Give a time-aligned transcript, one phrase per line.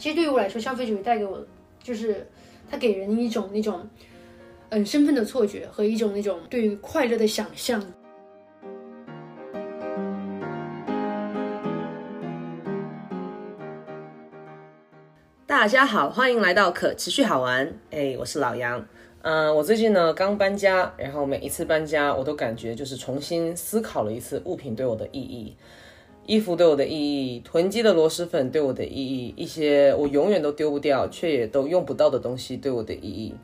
[0.00, 1.46] 其实对于我来说，消费主义带给我
[1.82, 2.26] 就是
[2.70, 3.86] 它给人一种那种
[4.70, 7.84] 嗯身份的错觉和一种那种对于快乐的想象。
[15.46, 17.70] 大家好，欢迎来到可持续好玩。
[17.90, 18.82] 哎，我是老杨。
[19.20, 25.54] 嗯、我最近呢刚搬家，然后每一次搬家，我都感觉就是重新思考了一次物品对我的意义。
[26.26, 33.34] 衣服对我的意义，囤积的螺蛳粉对我的意义，一些我永远都丢不掉却也都用不到的东西对我的意义。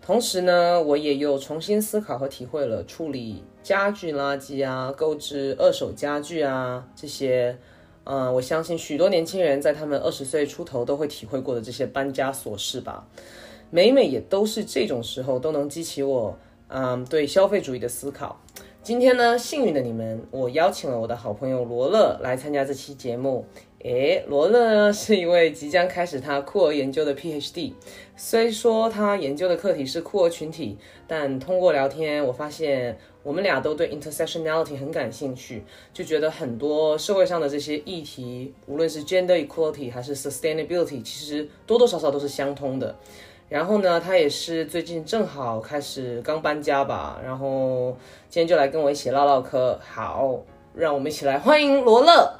[0.00, 7.56] 同时呢，我也又重新思考和体会了处理家具垃圾啊、购置二手家具啊这些，
[8.04, 13.06] 嗯、我相信许多年轻人在他们二十岁出头都会体会过的这些搬家琐事吧。
[13.70, 16.36] 每每也都是这种时候，都能激起我，
[16.68, 18.40] 嗯，对消费主义的思考。
[18.82, 23.46] 今天呢，幸运的你们，我邀请了我的好朋友罗乐来参加这期节目。
[23.84, 27.74] 诶，罗乐呢是一位即将开始他酷儿研究的 PhD，
[28.16, 35.62] 虽说他研究的课题是酷儿群体，但通过聊天，我发现我们俩都对 intersectionality 很感兴趣，
[35.94, 42.96] 就觉得很多社会上的这些议题，无论是 gender equality 还是 sustainability，其实多多少少都是相通的。
[43.52, 47.94] 然后呢，他也是最近正好开始刚搬家吧，然后
[48.30, 49.78] 今天就来跟我一起唠唠嗑。
[49.86, 50.42] 好，
[50.74, 52.34] 让我们一起来欢迎罗乐，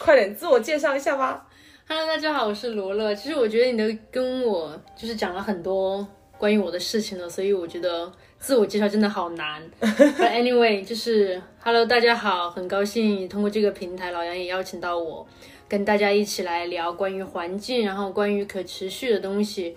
[0.00, 1.46] 快点自我介绍一下吧。
[1.86, 3.14] Hello，大家好，我是罗乐。
[3.14, 6.04] 其实我觉得你都跟我就是讲了很多
[6.36, 9.62] 关于我的事情了，所以我觉得自我介绍真的好难。
[9.80, 15.24] But anyway，就是 Hello，大家好，很高兴通过这个平台，老杨也邀请到我，
[15.68, 19.76] 跟大家一起来聊关于环境，然后关于可持续的东西。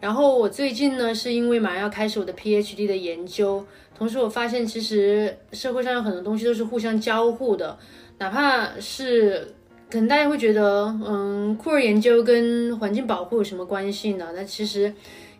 [0.00, 3.64] 然后我最近呢，是因为马上要开始我的 PhD 的研究，
[3.96, 7.78] 同时我发现其实社会上有很多东西都是互相交互的，
[8.18, 9.54] 哪怕是
[9.90, 14.32] 可能大家会觉得，嗯，酷儿研究跟环境保护有什么关系呢？
[14.36, 14.92] 那其实，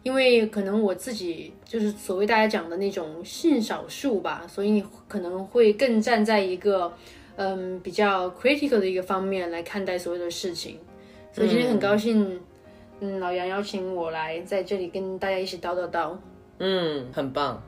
[0.03, 6.91] 因为可能我自己就是所谓大家讲的那种性少数吧，所以你可能会更站在一个
[7.37, 10.79] 嗯比较 critical 的一个方面来看待所有的事情。
[11.33, 12.41] 所以今天很高兴，
[13.01, 16.17] 嗯，老杨邀请我来在这里跟大家一起叨叨叨。
[16.59, 17.61] 嗯，很棒。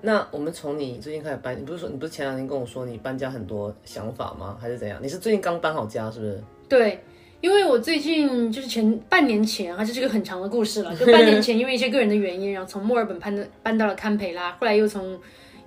[0.00, 4.56] 那我们从你最近开始搬，你不是说你不是前两天跟我说你搬家很多想法吗？
[4.60, 5.00] 还是怎样？
[5.02, 6.40] 你是最近刚搬好家是不是？
[6.68, 7.02] 对，
[7.40, 10.94] 因为我最近就是前半年前啊，这是个很长的故事了。
[10.94, 15.18] 就半年前，因为一些个人的原因，然后从墨尔本搬的搬到了堪培拉，后来又从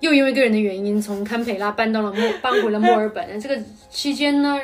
[0.02, 3.40] 又因为个人的原因从堪培拉搬到了墨搬回了墨尔本。
[3.40, 3.56] 这个
[3.88, 4.60] 期间呢，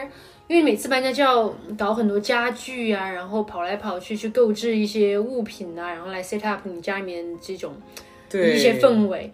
[0.48, 7.72] 因为每次搬家就要搞很多家具啊，然后跑来跑去去购置一些物品啊，然后来 set up 你家里面这种
[8.28, 9.32] 对一些氛围。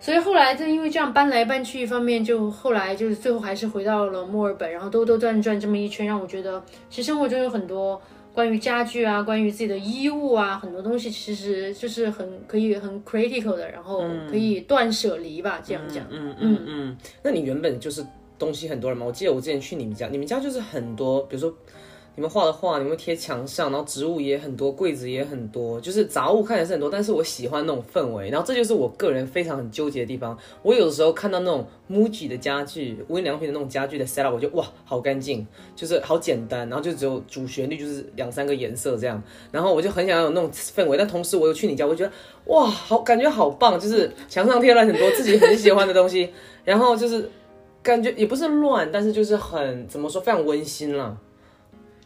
[0.00, 8.00] 所以后来就因为这样搬来搬去，一方面就后来就是最后还是回到了墨尔本，然后兜兜转转这么一圈，让我觉得其实生活中有很多
[8.34, 16.06] 关于家具啊、关于自己的衣物啊，很多东西其实就是很可以很 critical 的，然后可以断舍离吧，这样讲。
[16.10, 16.96] 嗯嗯嗯。
[17.22, 18.04] 那你原本就是
[18.38, 19.04] 东西很多人吗？
[19.04, 21.54] 我记得我之前去你们家，你们家就是很多，比如说
[22.14, 30.36] 你们画的画，你们贴墙上，然后植物也很多，柜子也很多，就是杂物看起来是很多，但是我喜欢那种氛围，然后这就是我个人非常很纠结的地方。
[30.62, 42.12] 我有的时候看到那种 MUJI 的家具、无印良品的那种家具的 setup，我就哇，好干净，就是好简单，然后就只有主旋律就是两三个颜色这样，然后我就很想要有那种氛围，但同时我又去你家，我觉得
[42.44, 46.28] 哇，好感觉好棒，就是墙上贴了很多自己很喜欢的东西，
[46.62, 47.30] 然后就是
[47.82, 51.16] 感觉也不是乱，但是就是很怎么说，非常温馨了。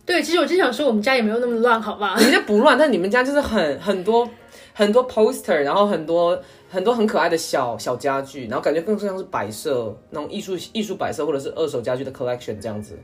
[0.06, 2.14] 对，其实我真想说我们家也没有那么乱，好吧？
[2.20, 4.26] 人家不乱，但你们家就是很很多
[4.72, 6.40] 很多 poster，然后很多
[6.70, 12.96] 很多很可爱的小小家具，然后感觉更像是摆设那种艺术艺术摆设或者是二手家具的 collection 这样子。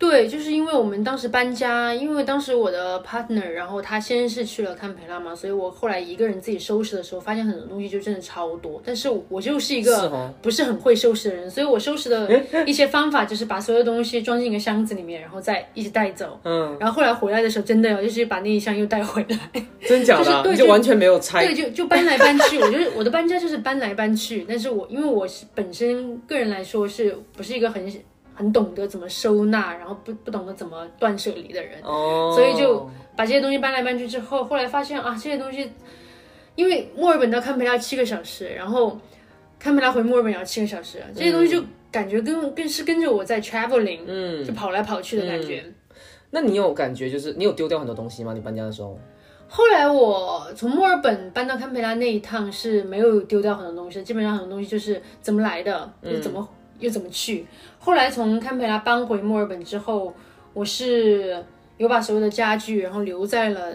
[0.00, 8.80] 对，就是因为我们当时搬家，因为当时我的 partner，然后他先是去了堪培拉嘛，所以我后来一个人自己收拾的时候，发现很多东西就真的超多。
[8.82, 16.40] 但是我就是一个哦不是很会收拾的人，所以我收拾的 一些方法就是把所有东西装进一个箱子里面，然后再一直带走。
[16.44, 19.38] 嗯，然后后来回来的时候，真的要就是把那一箱又带回来。
[19.86, 27.90] 真假的啊、就是对就就完全没有拆对，就就搬来搬去，我就是我的搬家就是搬来搬去，但是我因为我是本身个人来说是不是一个很
[28.40, 35.70] 很懂得怎么收纳，然后不不懂得怎么断舍离的人，哦，所以就把这些东西搬来搬去之后，后来发现啊，这些东西，
[36.54, 38.98] 因为墨尔本到堪培拉七个小时，然后
[39.58, 45.62] 堪培拉回墨尔本也要七个小时，这些东西就感觉跟跟是跟着我在 traveling，嗯，就跑来跑去的感觉。
[46.30, 48.32] 那你有感觉就是你有丢掉很多东西吗？
[48.32, 48.98] 你搬家的时候？
[49.52, 56.48] 后来我从墨尔本搬到堪培拉那一趟是没有丢掉很多东西，基本上很多东西就是怎么来的，就是怎么、
[56.80, 57.46] 又怎么去。
[57.78, 60.12] 后来从堪培拉搬回墨尔本之后，
[60.52, 61.44] 我是
[61.78, 63.72] 有把所有的家具然后留在了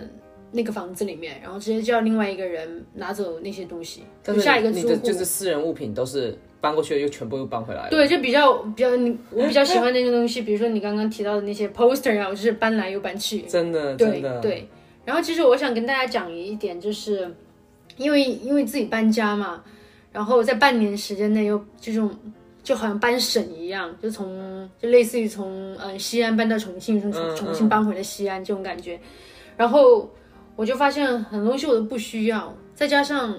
[0.51, 4.83] 那个房子里面，然后直接叫另外一个人拿走那些东西，但就是下一个租户。
[4.83, 7.89] 你的就是私人物品都是搬过去了，又全部又搬回来了。
[7.89, 13.41] 对，就比较比较你我比较喜欢那些东西，比如说你刚刚提到的那些 poster 啊，我就是搬来又搬去。
[13.41, 14.67] 真的，对真的，对，
[15.03, 17.29] 然后其实我想跟大家讲一点，就是
[17.97, 19.63] 因为因为自己搬家嘛，
[20.11, 22.09] 然后在半年时间内又这种
[22.65, 28.99] 就好像搬省一样，就从就类似于从嗯西安搬到重庆，从重庆搬回了西安这种感觉，
[29.55, 30.09] 然后
[30.57, 33.33] 我就发现很多东西我都不需要，再加上。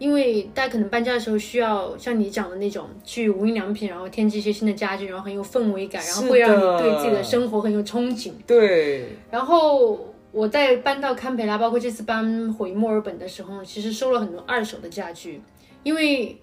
[0.00, 8.32] 因为大家可能搬家的时候需要像你讲的那种去无印良品，然后添置一些新的家具，然后很有氛围感，然后会让你对自己的生活很有憧憬。
[8.44, 15.40] 对，然后我在搬到堪培拉，包括这次搬回墨尔本的时候，其实收了很多二手的家具，
[15.84, 16.36] 因为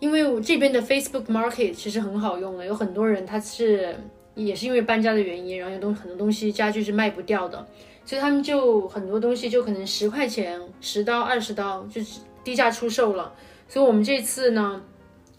[0.00, 3.96] 因为我这边的 Facebook Market 其实很好用的，有很多人他是
[4.34, 7.66] 也是因为搬家的原因，然后有东很多东西家具是卖不掉的，
[8.04, 13.32] 所以他们就很多东西就可能十块钱、十刀、二十刀就是低价出售了。
[13.68, 14.80] 所以我们这次呢，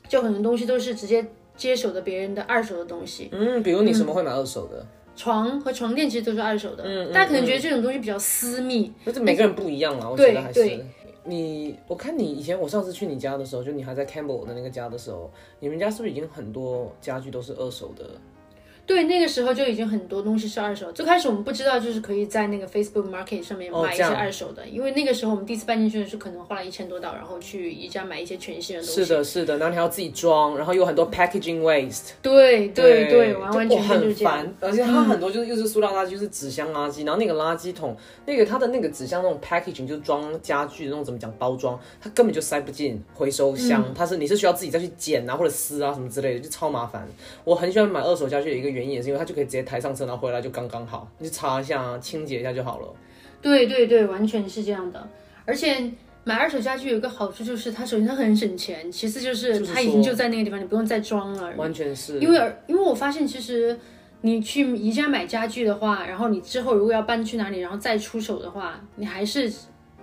[0.07, 3.29] 就很多东西都是直接接手的别人的二手的东西。
[3.31, 4.85] 嗯，比如你什么会买二手的？
[5.15, 10.85] 床和床垫其实都是二手的，嗯嗯大家可能觉得这种东西比较私密，就是每个人不一样嘛，我觉得还对是。
[11.29, 15.29] 你，我看你以前我上次去你家的时候，就你还在 Campbell 的那个家的时候，
[15.59, 18.09] 你们家是不是已经很多家具都是二手的？
[18.89, 20.91] 对，那个时候就已经很多东西是二手。
[20.91, 29.05] 最开始我们不知道，就是可以在那个 Facebook Market 上面买一些二手的，因为那个时候我们第一次搬进去的时候，可能花了一千多刀，然后去宜家买一些全新的东西。
[29.05, 32.13] 是的，是的，然后你还要自己装，然后有很多 packaging waste。
[32.23, 34.33] 对对对，完完全全就是很这样。
[34.33, 37.95] 烦，而且它很多就是又是塑料垃圾，又是纸箱垃圾，然后那个垃圾桶，
[38.25, 47.07] 那个它的那个纸箱那种 packaging 就是装家具的那种怎么讲包装，它根本就塞不进回收箱，嗯它是你是需要自己再去捡啊或者撕啊什么之类的，就超麻烦。
[47.43, 52.87] 我很喜欢买二手家具的一个原因也是因为它就可以直接抬上车，然后回来就刚刚好，你就擦一下啊，清洁一下就好了。
[53.41, 55.07] 对对对，完全是这样的。
[55.45, 55.91] 而且
[56.23, 61.51] 买二手家具有一个好处就是，它首先它很省钱，其次就是它已经就在那个地方，你不用再装了。
[61.55, 63.77] 完全是因为因为我发现，其实
[64.21, 69.51] 你去宜家买家具的话，然后你之后如果要搬去哪里，然后再出手的话，你还是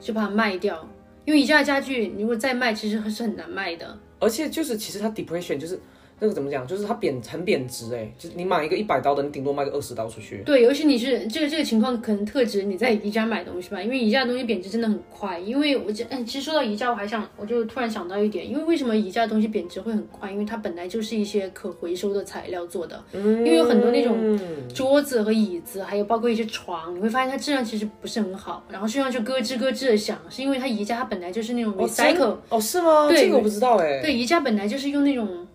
[0.01, 0.89] 就把它卖掉。
[1.27, 3.99] 因为宜家的家具，你如果再卖，其实是很难卖的。
[4.19, 5.79] 而且就是其实它 depreciation 就是
[6.19, 10.43] 那个怎么讲，就是它贬很贬值哎，就是你买一个一百刀的，你顶多卖个二十刀出去。
[10.47, 15.39] 对，尤其你是这个这个情况，可能特指你在宜家买东西吧，因为宜家的东西贬值真的很快。
[15.39, 20.31] 因为我这，哎，其实说到宜家，我还想，我就突然想到一点，因为为什么宜家的东西贬值会很快？
[20.31, 24.39] 因为它本来就是一些可回收的材料做的，因为有很多那种
[24.75, 33.09] 桌子和椅子，还有包括一些床，你会发现它质量其实不是很好，然后睡上去咯吱咯吱的响，是因为它宜家它本来就是那种 recycle，、哦，是吗？
[33.09, 34.01] 对这个我不知道哎。
[34.01, 35.46] 对，宜家本来就是用那种，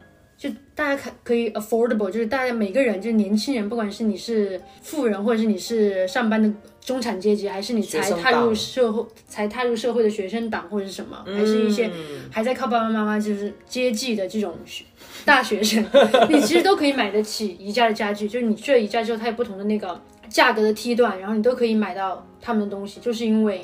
[0.42, 6.52] 就大家可可以 affordable，就是大家每个人，就是年轻人，不管是你是富人，或者是你是上班的
[6.84, 14.84] 中产阶级，还是你才踏入社会才踏入社会的学生党或者是什么，还是一些嗯还在靠爸爸妈妈就是接济的这种学
[15.24, 15.86] 大学生，
[16.28, 18.28] 你其实都可以买得起宜家的家具。
[18.28, 23.64] 就是你去了宜家之后，它有不同的那个价格的梯段，然后你都可以买到他们的东西，就是因为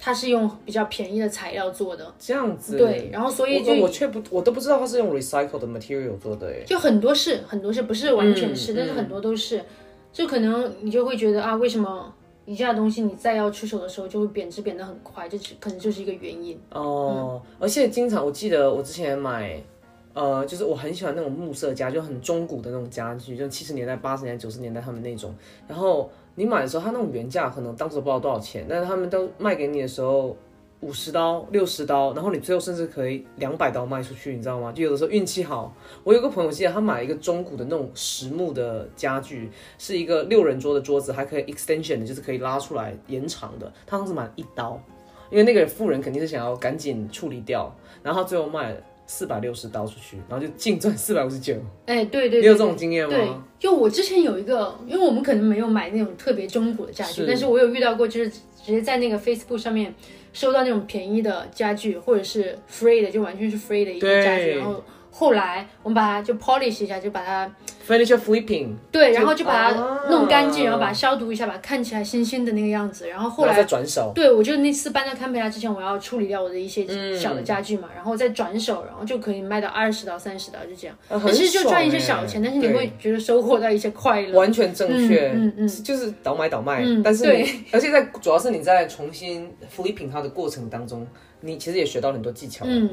[0.00, 2.12] 它是用比较便宜的材料做的。
[2.18, 2.78] 这样子。
[2.78, 6.64] 对，然后所以就我我却不，我都不知道它是用 recycle 的 material 做的哎。
[6.64, 9.62] 就很多是很多是不是完全是，嗯但是很多都是，
[10.12, 12.12] 就可能你就会觉得啊，为什么
[12.46, 16.58] 宜家的东西你再要出手的时候就会贬值贬得很快，这只可能就是一个原因。
[16.72, 19.62] 哦，而且经常我记得我之前买，
[20.14, 25.32] 呃，就是我很喜欢那种木色家，就很中古的那种家具，就七十年代、八十年代、九十年代他们那种。
[25.68, 30.36] 然后你买的时候，它那种原价可能当时不知道多少钱，但是他们都卖给你的时候。
[30.82, 34.72] 五十刀、六十刀，然后你最后甚至可以两百刀卖出去，你知道吗？
[34.72, 35.74] 就有的时候运气好。
[36.04, 43.70] 我有个朋友记得他买了一个中古的那种实木的家具，是一个六人桌的桌子，还可以 extension 的，就是可以拉出来延长的。
[43.86, 44.82] 他当时买了一刀，
[45.30, 47.70] 因为那个富人肯定是想要赶紧处理掉，
[48.02, 48.80] 然后最后卖了
[49.10, 51.52] 四百六十刀出去，然后就净赚四百五十九。
[51.84, 59.92] 哎，对对对，你有这种经验吗对？，就我之前有一个，因为我们可能没有买那种特别中古的家具，但是我有遇到过，就是直接在那个 Facebook 上面
[60.32, 67.50] 收到那种便宜的家具，或者是 free 的，就完全是 free 的一个家具，然后后来我们把它就 polish 一下，就把它
[67.86, 73.64] Furniture flipping，对，然后就把它啊弄干净，然后把它消毒一下，把它看起来新鲜的那个样子，然后后来后再。
[73.64, 74.12] 转手。
[74.14, 80.96] 对，我就那次搬到堪培拉之前，我要处理掉我的一些嗯小的家具嘛，然后再转手，然后就可以卖到二十到三十刀，就这样。
[81.08, 84.38] 啊其实就赚一些小钱，但是你对会觉得收获到一些快乐。
[84.38, 91.06] 完全正确，嗯嗯嗯就是倒买倒卖，嗯但是对你，而且在主要是你在重新 flipping 它的过程当中，
[91.40, 92.64] 你其实也学到很多技巧。
[92.68, 92.90] 嗯，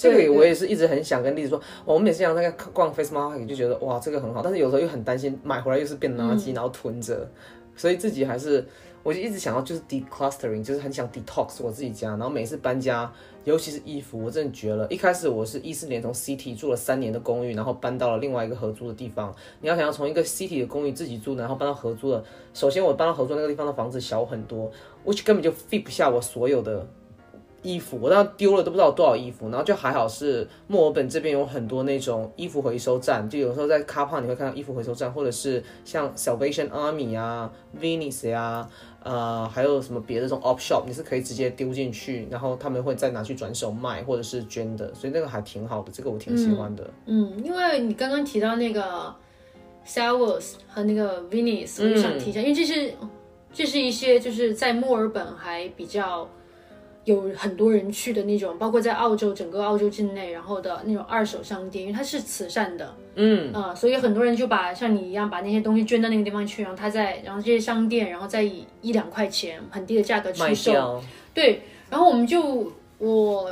[0.00, 7.28] 这个我也是一直很想跟丽子说，我们每次这样在逛 Face Market 就觉得哇这个很好，但是有时候又很担心买回来又是变垃圾，然后囤着。
[7.76, 8.66] 所以自己还是
[9.02, 13.10] 我就一直想要就是 declustering，就是很想 detox 我自己家，然后每次搬家，
[13.44, 14.86] 尤其是衣服，我真的绝了。
[14.90, 19.34] 一开始我是一四年从 City 住了三年的公寓，然后搬到了另外一个合租的地方。
[19.60, 24.70] 你要想要从一个 City 的公寓自己住，然后搬到合租的，首先我搬到合租那个地方的房子小很多
[25.06, 26.86] ，which 根本就 fit 不下我所有的。
[27.62, 38.66] 衣服我当时丢了都不知道有多少衣服，然后就还好是墨尔本这边有很多那种衣服回收站，就有时候在 car park 你会看到衣服回收站，或者是像 Salvation Army 啊、Venice 呀、
[39.02, 46.90] 呃，还有什么别的这种 op shop，你是可以直接丢进去，然后他们会再拿去转手卖或者是捐的，所以那个还挺好的，这个我挺喜欢的。
[47.04, 49.14] 嗯，因为你刚刚提到那个
[49.86, 52.94] Salvos 和那个 Venice，我就想提一下，因为这是
[53.52, 56.26] 这是一些就是在墨尔本还比较。
[57.04, 63.50] 有很多人去的那种，包括在澳洲整个澳洲境内，然后的那种二手商店，因为它是慈善的，嗯。
[63.54, 71.02] 啊，所以很多人就把像你一样把那些东西捐到那个地方去，然后他再，然后这些商店，然后再以一两块钱很低的价格出售，
[71.32, 73.50] 对，然后我们就我，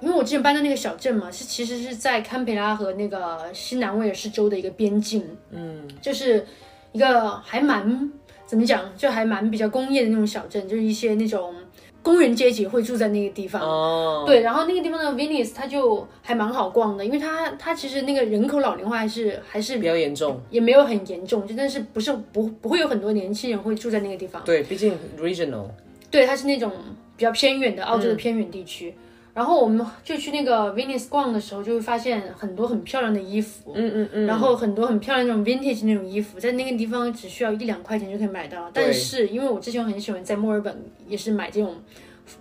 [0.00, 6.46] 因为我之前搬到那个小镇嘛，是其实是在堪培拉和那个新南威尔士州的一个边境，嗯，就是
[6.92, 8.12] 一个还蛮
[8.44, 11.54] 怎么讲，就还蛮比较工业的那种小镇，就是一些那种。
[12.02, 25.66] 工人阶级会住在那个地方，对，然后那个地方的 Venice 它就还蛮好逛的，因为它它其实那个人口老龄化还是还是比较严重，也没有很严重，就但是不是不不会有很多年轻人会住在那个地方，对，毕竟 regional，
[26.10, 26.72] 对，它是那种
[27.16, 28.94] 比较偏远的澳洲的偏远地区。
[29.32, 38.70] 然后我们就去那个 Venice 逛的时候，就会发现很多很漂亮的衣服，嗯嗯嗯，然后很多很漂亮那种 vintage 那种衣服，在那个地方只需要一两块钱就可以买到。
[38.74, 41.76] 但是因为我之前很喜欢在墨尔本也是买这种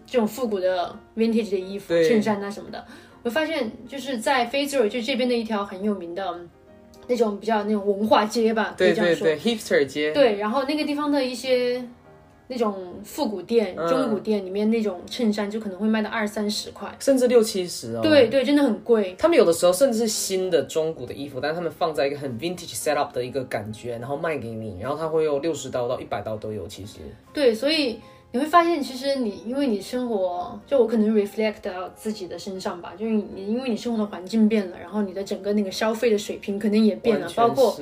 [0.06, 2.84] 这种复古的 vintage 的衣服、衬衫啊什么的，
[3.22, 6.40] 我发现就是在 e r 就这边的一条很有名的
[7.08, 10.12] 那种比较那种文化街吧，可以这样说，hipster 街。
[10.12, 11.84] 对，然后那个地方的一些。
[12.52, 18.02] 那种复古店、中古店里面那种衬衫就可能会卖到二三十块，甚至六七十哦。
[18.02, 19.16] 对对，真的很贵。
[19.20, 26.68] 他们有的时候甚至是新的中古的衣服，但是他们放在一个很 vintage set up 的一个感觉，然后卖给你，然后他会用六十刀到一百刀都有。
[26.68, 27.00] 其实
[27.32, 28.00] 对，所以。
[28.32, 37.76] 你会发现，其实你因为你生活，就我可能 reflect 到自己的身上吧，就是你因为你生活的环境变了，然后你的整个那个消费的水平可能也变了，包括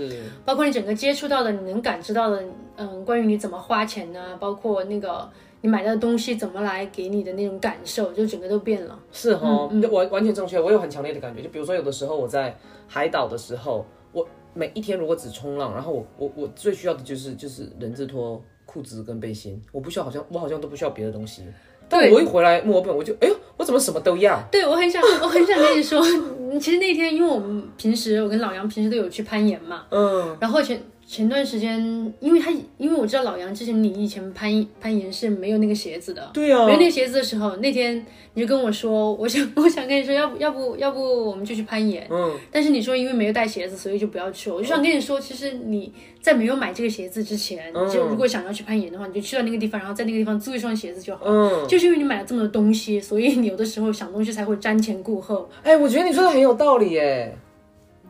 [0.45, 2.41] 包括你整个接触到的，你能感知到的，
[2.77, 4.37] 嗯，关于你怎么花钱呢？
[4.39, 8.97] 包括那个你买到的东西怎么来给你的那种感受，就整个都变了。
[9.11, 11.41] 是哈，完完全正确，我有很强烈的感觉。
[11.41, 18.41] 就比如说有的时候我在海岛的时候，我每一天如果只冲浪，然后我我我最需要的就是就是人字拖。
[18.67, 21.41] 裤子跟背心，我不需要，好像我好像都不需要别的东西。
[21.89, 24.37] 但我一回来墨尔本，我就哎呦，我怎么什么都要？
[24.51, 26.01] 对我很想，我很想跟你说，
[26.59, 31.79] 其实那天因为我们平时我跟老杨平时都有去攀岩嘛，嗯，然后前前段时间，
[32.19, 44.51] 因为他因为我知道老杨之前你以前攀攀岩是没有那个鞋子的，对啊，没有那个鞋子的时候，那天你就跟我说，我想 我想跟你说，要不要不要不我们就去攀岩，嗯，但是你说因为没有带鞋子，所以就不要去。
[44.51, 51.21] 我就想跟你说，其实你在没有买这个鞋子之前，就如果想要去攀岩的话，你就去到那个地方，然后在那个地方租一双鞋子就好。
[51.25, 55.49] 嗯，就是因为你买了这么多东西，所以你有的时候想东西才会瞻前顾后。
[55.63, 57.33] 哎，我觉得你说的很有道理耶。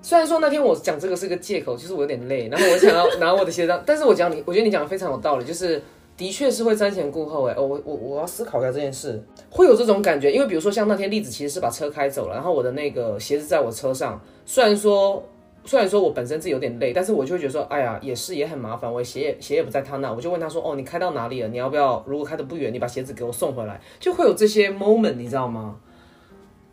[0.02, 5.82] 虽然说那天我讲这个是个借口，就是我有点累，然后我想要 拿我的鞋子，但是我讲你，我觉得你讲的非常有道理，就是
[6.16, 15.22] 的确是会瞻前顾后哎，我我我要思考一下这件事，会有这种感觉，因为比如说像那天栗子其实是把车开走了，然后我的那个鞋子在我车上，虽然说
[15.66, 21.50] 虽然说我本身自己有点累，但是我就会觉得说，哎呀，也是也很麻烦，我鞋也鞋也不在他那，我就问他说，哦，你开到哪里了？
[21.50, 22.02] 你要不要？
[22.08, 25.76] 如果开的不远，你把鞋子给我送回来，就会有这些 moment，你知道吗？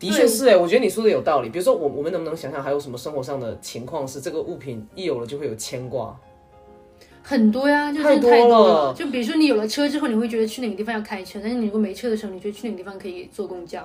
[0.09, 1.49] 的确是哎，我觉得你说的有道理。
[1.49, 6.17] 比如说，我我们能不能想想还有什么生活上的情况是这个物品一有了就会有牵挂？
[7.21, 8.93] 很多呀，就太多了。
[8.93, 13.83] 就比如说你有了车之后，你会觉得去哪个地方要开车，但是你如果没车的时候，你觉得去哪个地方可以坐公交？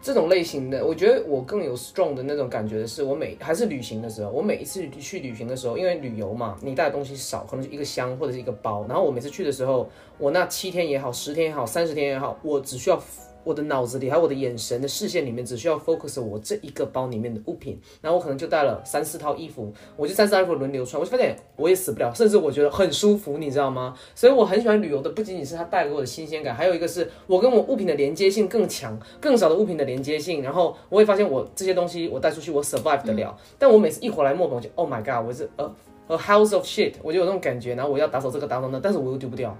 [0.00, 13.02] 这种类型的，我觉得我更有 strong 的那种感觉的是，我每还是旅行的时候，我每一次去旅行的时候，因为旅游嘛，你带的东西少，可能就一个箱或者是一个包，然后我每次去的时候，我那七天也好，十天也好，三十天也好，我只需要。
[13.46, 23.96] 我的脑子里还有我的眼神的视线里面，只需要 focus 我这一个包里面的物品，然后我可能就带了三四套衣服，我就三四套衣服轮流穿，我就发现我也死不了，甚至我觉得很舒服，你知道吗？
[24.16, 35.64] 所以我很喜欢旅游的，不仅仅是它带给我的新鲜感，还有一个是我跟我物品的连接性更强，更少的物品的连接性，然后我会发现我这些东西我带出去我 survive 得了，但我每次一回来墨本，我就 oh my god，我是 a
[36.08, 39.56] a house of shit，我就有那种感觉，然后我要打扫这个打扫那，但是我又丢不掉。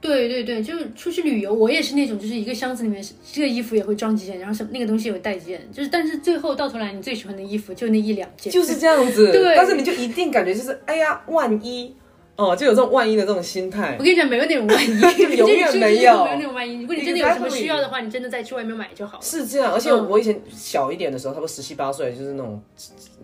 [0.00, 9.30] 对对对，就是出去旅游，我也是那种，就是一个箱子里面，这个衣服也会装几件，然后什那个东西也会带几件，就是，但是最后到头来，你最喜欢的衣服就那一两件，就是这样子。
[9.30, 11.94] 对，但是你就一定感觉就是，哎呀，万一。
[12.36, 14.02] 哦，就有这种万一的这种心态 我。
[14.02, 14.88] 跟你讲，没有那种万一，
[15.36, 16.80] 永远 没有没有那种万一。
[16.80, 19.22] 如果你真的有什么需要的话，你真的再去外面买就好了。
[19.22, 22.58] 是这样，而且我以前小一点的时候，差不多十七八岁，就是那种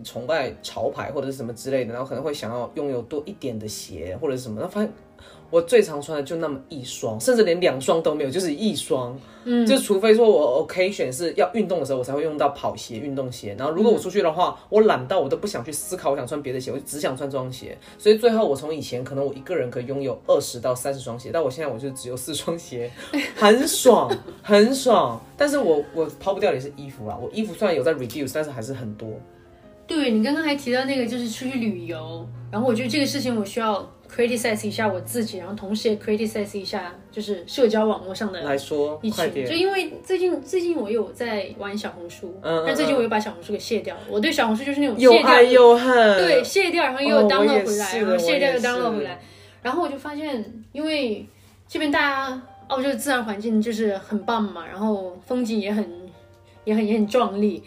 [0.03, 4.93] 崇拜潮牌或者是什么之类的，然后可能会想要拥有多一点的鞋或者是什么，然后发现
[5.49, 9.17] 我最常穿的就那么一双，甚至连两双都没有，就是一双。
[9.49, 13.55] 嗯，就除非说我 occasion 是要运动的时候，我才会用到跑鞋、运动鞋。
[13.57, 17.77] 然后如果我出去的话，我懒到我都不想去思考，我想穿别的鞋，我就只想穿这双鞋。
[17.97, 22.91] 所以最后我从以前可能我一个人可以拥有二十到三十双鞋，但我现在我就只有四双鞋，
[23.37, 24.11] 很爽，
[24.43, 25.17] 很爽。
[25.37, 29.07] 但是我我抛不掉的也是衣服啦，我衣服虽然有在 reduce，但是还是很多。
[29.87, 44.01] 对你刚刚还提到那个，就是出去旅游，然后我觉得这个事情我需要 criticize 一下我自己，然后同时也 criticize 一下就是社交网络上的来说一，快群，就，因为最近最近我有在玩小红书，嗯嗯但最近我又把小红书给卸掉了。
[44.09, 46.17] 我对小红书就是那种又卸掉爱又恨。
[46.17, 49.21] 对，卸掉，然后又哦我 download 回来，是然后卸掉又我也 download 回来，
[49.61, 51.25] 然后我就发现，因为
[51.67, 55.85] 这边大家澳洲的自然环境就是很棒嘛，然后风景也很
[56.63, 57.61] 也很也很壮丽。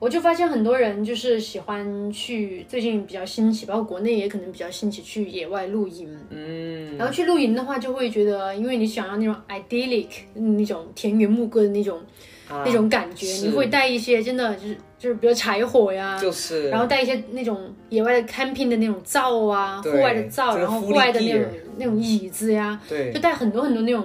[0.00, 6.08] 我就发现很多人就是喜欢去，最近比较兴起，包括国内也可能比较兴起去野外露营。
[6.30, 11.98] 嗯，然后去露营的话，就会觉得，因为你想要那种 idyllic 那种田园牧歌的那种、
[12.48, 21.42] 啊那种感觉，你会带一些真的就是就是比如柴火呀，就是，然后带一些那种野外的 camping 的那种灶啊，户外的灶，然后户外的那种
[21.76, 24.04] 那种椅子呀，对就带很多很多那种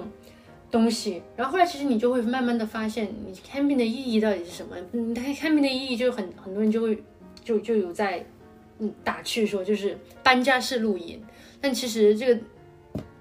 [0.71, 1.21] 东西。
[1.35, 4.75] 然后后来其实你就会慢慢的发现，你 camping 的意义到底是什么？
[4.91, 6.97] 嗯，它 camping 的意义就很很多人就会
[7.43, 8.25] 就就有在
[8.79, 11.21] 嗯打趣说，就是搬家式露营。
[11.61, 12.41] 但其实这个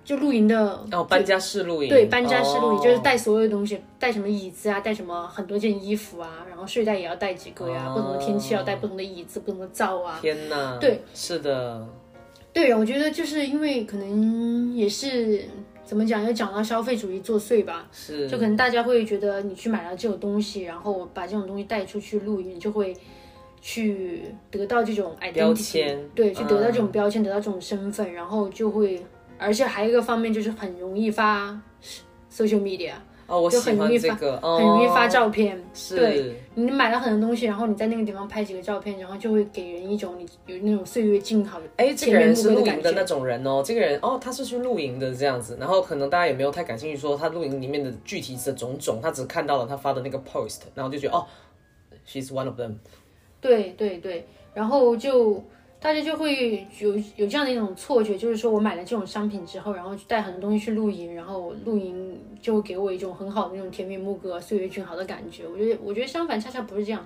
[0.04, 10.18] 就露营的哦，搬家式露营，对，搬家式露营、哦就是带所有的东西，带什么椅子啊，带什么很多件衣服啊，然后睡袋也要带几个呀，哦不同的天气要带不同的椅子、不同的灶啊。
[10.20, 11.88] 天哪，对，是的，
[12.52, 15.48] 对，我觉得就是因为可能也是
[15.84, 18.28] 怎么讲，又讲到消费主义作祟吧，是。
[18.28, 22.96] 就可能大家会觉得你去买了这种东西，然后把这种东西带出去露营，就会
[23.60, 29.04] 去得到这种 identity，标签嗯对，去得到这种标签，得到这种身份，然后就会，
[29.38, 31.50] 而且还有一个方面就是很容易发
[32.32, 32.92] social media，
[33.26, 35.62] 哦，我就喜欢很容易发这个，哦很容易发照片。
[35.72, 42.50] 是对你买了很多东西，然后你在那个地方拍几个照片，然后就会给人一种你有那种岁月静好的哎，这个人是。
[42.50, 51.26] 露营的那种人哦，这个人哦，他是去露营的这样子，然后可能大家也没有太感兴趣，说他露营里面的具体的种种，他只看到了他发的那个 post，然后就觉得哦
[52.06, 52.74] ，she's one of them，
[53.40, 55.42] 对对对，然后就
[55.84, 65.42] 大家就会有有这样的一种错觉，就是说我买了这种商品之后，然后带很多东西去露营，然后露营就会给我一种很好的那种田园牧歌、岁月静好的感觉。
[65.46, 67.04] 我觉得，我觉得相反，恰恰不是这样。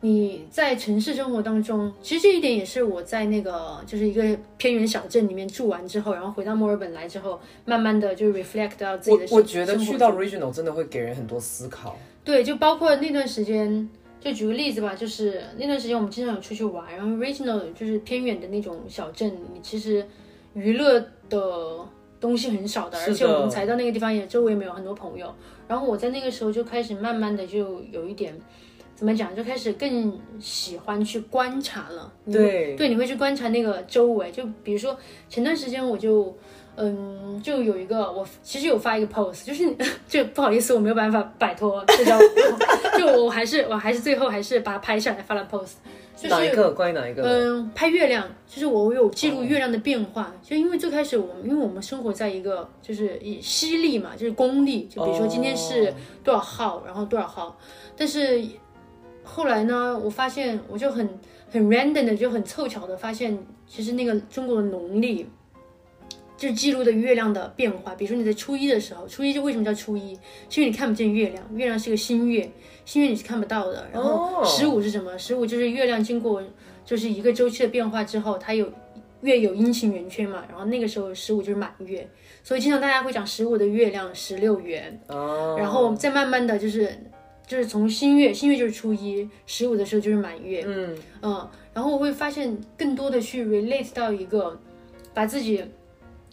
[0.00, 13.88] 你在城市生活当中，其实这一点也是我在那个就是一个偏远小镇里面住完之后，然后回到墨尔本来之后，慢慢的就 reflect 到自己的生我我觉得去到 regional 真的会给人很多思考，对，就包括那段时间，
[14.20, 20.06] 就举个例子吧，就是那段时间我们经常有出去玩，然后 regional 就是偏远的那种小镇，你其实
[20.54, 21.86] 娱乐的
[22.20, 25.34] 东西很少的，而且我们才到那个地方也周围没有很多朋友，
[25.66, 28.38] 然后我在那个时候就开始慢慢的就有一点。
[28.94, 29.32] 怎么讲？
[29.32, 32.12] 就开始更喜欢去观察了。
[32.32, 34.32] 对对，你会去观察那个周围。
[34.32, 36.36] 就比如说前段时间我就，
[36.80, 42.16] 嗯，就有一个我其实有发一个 post，就是 就不好意思，我没有办法摆脱社交，
[42.96, 45.72] 就我还是我还是最后还是把它拍下来发了 post，
[46.16, 46.28] 就是。
[46.28, 47.22] 哪一个关于哪一个？
[47.24, 50.32] 嗯，拍月亮，就是我有记录月亮的变化。
[50.40, 57.58] 就因为最开始我们，因为我们生活在一个就是以西历嘛，就是公历，就比如说今天是哦多少号，然后多少号。
[57.96, 58.40] 但是
[59.24, 61.08] 后来呢，我发现我就很
[61.50, 63.36] 很 random 的，就很凑巧的发现，
[63.66, 65.26] 其实那个中国的农历。
[66.38, 70.14] 就记录的月亮的变化，比如说你在初一的时候，初一就为什么叫初一？
[70.48, 72.48] 是因为你看不见月亮，月亮是个新月，
[72.86, 73.86] 新月你是看不到的。
[73.92, 75.18] 然后哦十五是什么？
[75.18, 76.40] 十五就是月亮经过
[76.84, 78.72] 就是一个周期的变化之后，它有
[79.22, 82.08] 月有阴晴圆缺嘛，然后那个时候十五就是满月，
[82.44, 86.96] 所以经常大家会讲十五的月亮十六圆，哦，然后再慢慢的就是
[87.44, 94.56] 就是从新月，新月就是初一，十五的时候就是满月，嗯，嗯，然后我会发现更多的去 relate 到一个，
[95.12, 95.64] 把自己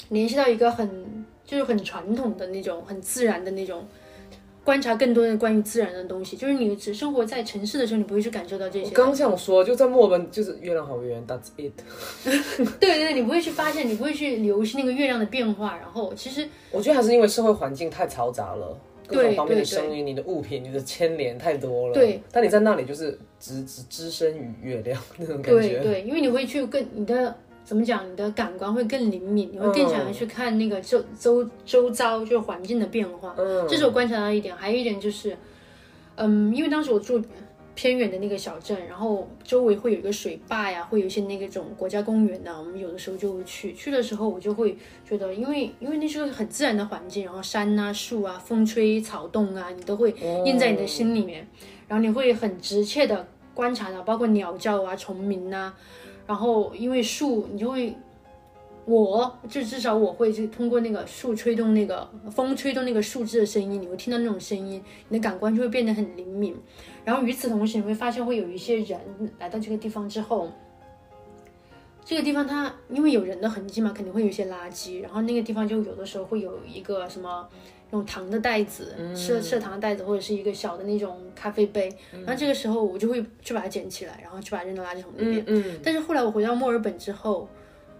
[0.10, 3.86] 联系到一个很就是很传统的那种很自然的那种。
[4.63, 8.86] 观察更多的关于自然的东西，就是你只生活在城市的时候，你不会去感受到这些。
[8.86, 11.72] 我刚想说，就在墨尔本，就是月亮好圆，That's it。
[12.26, 15.78] 对对对，你不会去发现，你不会去留心那个月亮的变化。
[15.78, 21.94] 然后其实我觉得还是因为社会环境太嘈杂了，各种方面的声音、你的物品、你的牵连太多了。
[21.94, 25.78] 对，但你在那里就是只只置身于月亮那种感觉。
[25.78, 33.34] 对对，因为你会去更你的怎么讲，你的感官会更灵敏，你会更想要去看那个周周周遭就是环境的变化。
[33.38, 35.36] 嗯，这是我观察到一点，还有一点就是，
[36.15, 37.19] 嗯，因为当时我住
[37.73, 43.73] 偏远的那个小镇，然后周围会有一个水坝呀，会有一些那个种国家公园呐，我们有的时候就会去。
[43.73, 50.13] 去的时候我就会觉得，因为因为那是个很自然的环境，然后山啊、树啊、风吹草动啊，你都会
[50.45, 51.45] 印在你的心里面，
[51.88, 55.73] 然后你会很直切的观察到，包括鸟叫啊、虫鸣呐、
[56.28, 57.96] 然后因为树，你就会。
[58.88, 66.56] 我就至少我会去通过那个树吹动那个风吹动那个树枝的声音，你会听到那种声音，你的感官就会变得很灵敏。
[67.04, 69.00] 然后与此同时，你会发现会有一些人
[69.40, 70.52] 来到这个地方之后，
[72.06, 75.02] 这个地方它因为有人的痕迹嘛，肯定会有一些垃圾。
[75.02, 77.46] 然后那个地方就有的时候会有一个什么
[77.89, 81.91] 那种糖的袋子，设设糖的袋子，或者是一个小的那种咖啡杯。
[82.12, 85.44] 然后这个时候我就会去把它捡起来，然后去把它扔到垃圾桶里面。
[85.48, 87.50] 嗯，但是后来我回到墨尔本之后，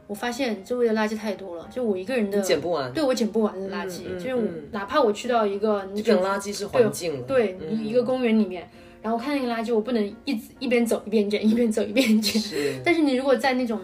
[0.06, 7.24] 我发现周围的垃圾太多了，就我一个人的捡不完，对我捡不完的垃圾，嗯嗯就是我哪怕我去到一个这种垃圾是环境了。
[7.24, 8.70] 对一一个公园里面，
[9.06, 12.42] 然后看那个垃圾，我不能一直一边走一边捡，一边走一边捡。
[12.84, 13.80] 但是你如果在那种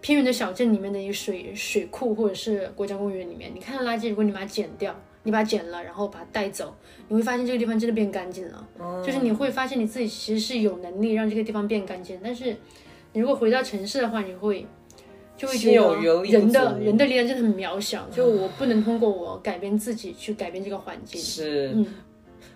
[0.00, 6.74] 偏远的小镇里面的一个水水库或者是国家公园里面，你看到垃圾，如果你把它捡掉，你把它捡了，然后把它带走，
[7.06, 8.68] 你会发现这个地方真的变干净了。
[8.80, 12.56] 哦就是你会发现你自己其实是有能力让这个地方变干净，但是
[13.12, 14.66] 你如果回到城市的话，你会。
[15.36, 21.20] 就会觉得人的人的力量真的很渺小，就我不能通过我改变自己去改变这个环境。
[21.20, 21.84] 是，嗯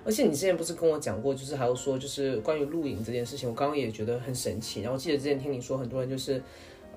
[0.08, 4.80] 而且你之前不是跟我讲过，就是还有说，就是关于露营这件事情，我刚刚也觉得很神奇。
[4.80, 6.42] 然后记得之前听你说，很多人就是，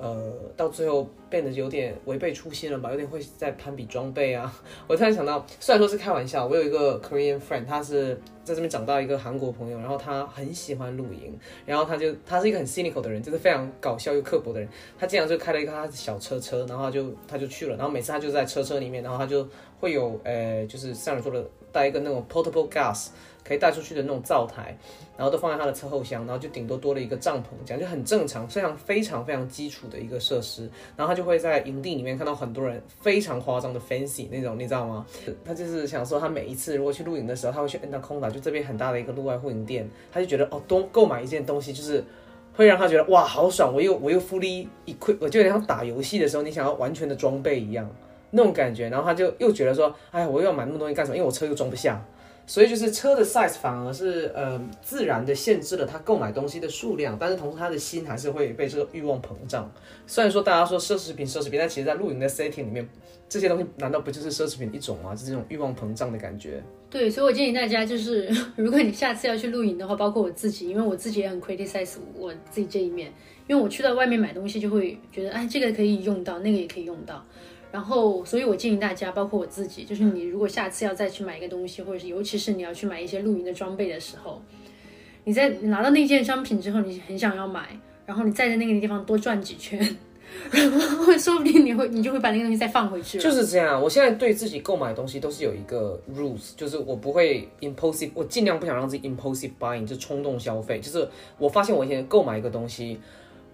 [0.01, 4.51] 呃，到最后变得有点违背初心了吧，有点会在攀比装备啊。
[4.87, 11.37] 我突然想到，虽然说是开玩笑，我有一个 Korean friend，他是在这边长大一个韩国朋友，然后他很喜欢露营，
[11.67, 14.67] 然后他就他是一个很 cynical 的人，就是非常搞笑又刻薄的人。
[14.97, 19.47] 他经常就开了一个他的小车车，然后他就他就去了，然后每次他就在车车里面，然后他就
[19.79, 23.09] 会有呃，就是像你说的带一个那种 portable gas
[23.51, 24.73] 可以带出去的那种灶台，
[25.17, 30.69] 然后都放在他的车后箱，然后就顶多多了一个帐篷，这样就很正常，非常非常非常基础的一个设施。
[30.95, 35.05] 然后他就会在营地里面看到很多人非常夸张的 fancy 那种，你知道吗？
[35.43, 42.03] 他就是想说，他每一次如果去露营的时候，他会去 Enda k o n d a 就这边很大的一个露外露营店，他就觉得哦，多购买一件东西就是。
[42.53, 47.89] 会让他觉得哇好爽，我又我又 fully equip，我就有点像打游戏的时候你想要完全的装备一样
[48.29, 51.15] 那种感觉，然后他就又觉得说，哎，我又要买那么多东西干什么？
[51.15, 52.03] 因为我车又装不下，
[52.45, 59.71] 所以就是车的 size 反而是呃自然的限制了他购买东西的数量，但是同时他的心还是会被这个欲望膨胀。
[60.05, 62.87] 虽然说大家说奢侈品奢侈品，但其实在露营的 setting 里面，
[63.29, 65.15] 这些东西难道不就是奢侈品一种吗？
[65.15, 66.61] 就是这种欲望膨胀的感觉。
[66.89, 73.13] 对，所以我建议大家就是，如果你下次要去露营的话，包括我自己，因为我自己也很 criticize 我自己这一面，
[73.47, 77.25] 因为我去到外面买东西就会觉得，哎，这个可以用到，那个也可以用到。
[77.71, 84.41] 然后，所以我建议大家，包括我自己，就是你如果下次要再去买一个东西，或者是尤其是你要去买一些露营的装备的时候，
[85.23, 87.69] 你在拿到那件商品之后，你很想要买，
[88.05, 89.79] 然后你再在那个地方多转几圈，
[90.51, 93.17] 然后 说不定你会你就会把那个东西再放回去。
[93.19, 100.81] 就是这样，我现在对自己购买的东西都是有一个 rules，就是我不会 impulsive，我尽量不想让自己 impulsive buying，就冲动消费。
[100.81, 101.07] 就是
[101.37, 102.99] 我发现我以前购买一个东西，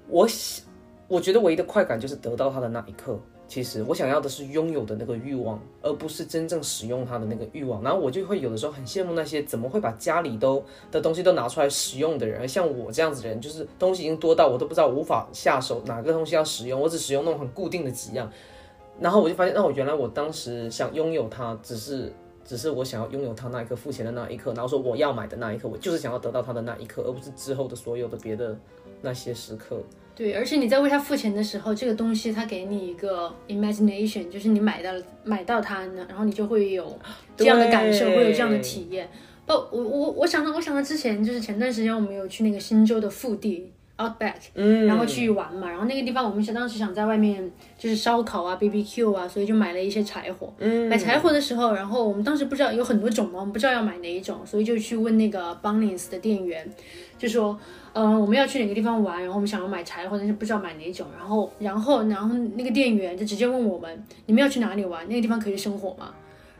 [0.07, 0.63] 我喜
[1.07, 3.19] 我觉得唯一的快感就是得到它的那一刻。
[3.47, 7.81] 其实我想要的是拥有的那个欲望，而不是真正使用它的那个欲望。
[7.81, 12.41] 然后我就会有的时候很羡慕那些怎么会把家里都的东西都拿出来使用的人。
[12.41, 18.29] 而像我这样子的人，就是东西已经多到我都不知道无法下手哪个东西要使用，我只使用那种很固定的几样。
[18.99, 22.11] 然后我就发现，那我原来我当时想拥有它，只是
[22.43, 28.57] 只是我想要拥有它那一刻，付钱的那一刻，然后说我要买的那一刻，我就是想要得到它的那一刻，而不是之后的所有的别的
[29.01, 29.81] 那些时刻。
[30.17, 36.99] 对，而且你在为他付钱的时候，这个东西他给你一个 imagination，就是你买到了买到它呢，然后你就会有
[37.35, 39.07] 这样的感受，会有这样的体验。
[39.45, 50.51] 不，我我我想到我想到之前就是前段时间我们有去那个新州的腹地 Outback，嗯，然后去玩嘛，然后那个地方我们想当时想在外面就是烧烤啊、BBQ 啊，所以就买了一些柴火。
[50.57, 56.67] 嗯，买柴火的时候，然后我们当时不知道有很多种嘛，我们不知道要买哪一种，所以就去问那个 Bunnings 的店员，
[57.17, 57.57] 就说，
[57.99, 65.03] 嗯、我们要去哪个地方玩，然后我们想要买柴或者是不知道买哪种，然后，然后，然后那个店员就直接问我们，你们要去哪里玩？
[65.09, 66.13] 那个地方可以生火吗？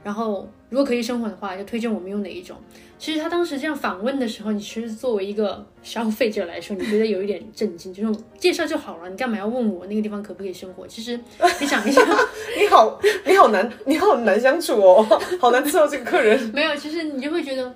[0.03, 2.57] 然后如果可以生火的话，就推荐我们用哪一种。
[2.97, 10.87] 其实他当时这样反问的时候，你其实作为一个消费者来说，你觉得有一点震惊，就是介绍就好了，你干嘛要问我那个地方可不可以生火？
[10.87, 11.19] 其实
[11.59, 12.03] 你想一想，
[12.57, 15.03] 你好，你好难，你好难相处哦，
[15.39, 16.39] 好难伺候这个客人。
[16.51, 17.75] 没有，其实你就会觉得，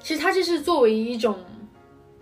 [0.00, 1.36] 其实他这是作为一种，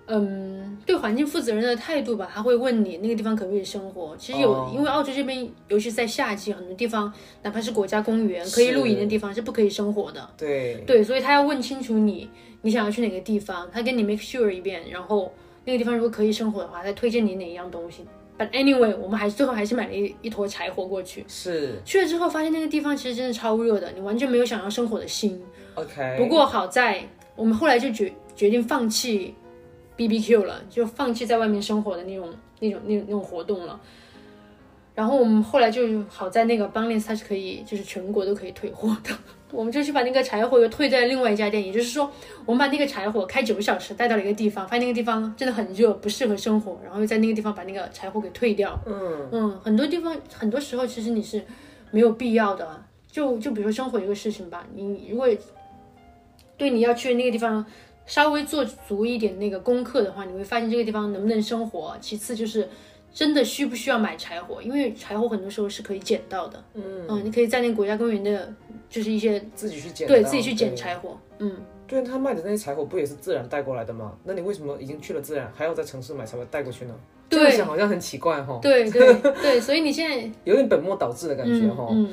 [0.07, 4.17] 嗯，对环境负责任的态度吧，他会问你那个地方可不可以生活。
[4.17, 10.29] 其实有，哦因为澳洲这边，尤其是在夏季，很多地方哪怕是国家公园可以露营的地方是不可以生活的。
[10.37, 12.31] 对，对，所以他要问清楚你
[12.63, 15.33] 你想要去哪个地方，他跟你 make sure 一遍，然后
[15.65, 18.05] 那个地方如果可以生活的话，再推荐你哪一样东西。
[18.39, 21.25] But anyway，我们还是最后还是买了一一坨柴火过去。
[21.27, 25.43] 是去了之后发现那个地方其实真的超热的，你完全没有想要生火的心。
[25.75, 26.17] OK。
[26.19, 27.03] 不过好在
[27.35, 29.35] 我们后来就决决定放弃
[29.97, 32.29] BBQ 了，就放弃在外面生活的那种
[32.61, 33.81] 那种那种那种活动了。
[34.95, 39.11] 然后我们后来就好在那个 b u n l e s 它是可以就是全国都可以退货的，
[39.53, 42.11] 我们就去把那个柴火又退在另外一家店，也就是说
[42.47, 48.81] 我们把那个柴火开九个小时带到了一个地方，发现那个地方真的很热，不适合生活，然后又在那个地方把那个柴火给退掉。
[48.87, 51.45] 嗯嗯，很多地方很多时候其实你是
[51.91, 52.83] 没有必要的。
[53.07, 55.27] 就就比如说生活一个事情吧，你如果
[56.59, 57.65] 对你要去的那个地方
[58.07, 61.97] 稍微做足一点那个功课的话，你会发现这个地方能不能生活。
[62.01, 62.69] 其次就是
[63.13, 66.63] 真的需不需要买柴火，因为柴火很多时候是可以捡到的。
[66.75, 68.53] 嗯嗯你可以在那个国家公园的，
[68.89, 70.75] 就是一些自己去捡，对自己去捡。
[70.77, 71.19] 柴火。
[71.39, 74.17] 嗯，对他卖的那些柴火不也是自然带过来的吗？
[74.25, 76.95] 那你为什么已经去了自然，还要在城市买柴火带过去呢？
[77.29, 81.89] 对想好像很奇怪哈，对对对，所以你现在 有点本末倒置的感觉哈。
[81.91, 82.09] 嗯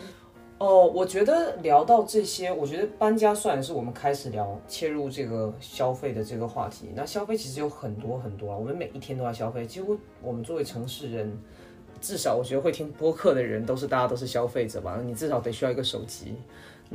[0.59, 11.37] 哦，我觉得聊到这些，我觉得搬家算是我们开始聊切入这个消费的这个话题，那消费其实有很多很多啊，我们每一天都在消费，几乎我们作为城市人，
[11.99, 16.35] 至少我觉得会听播客的人都是大家都是消费者吧，你至少得需要一个手机。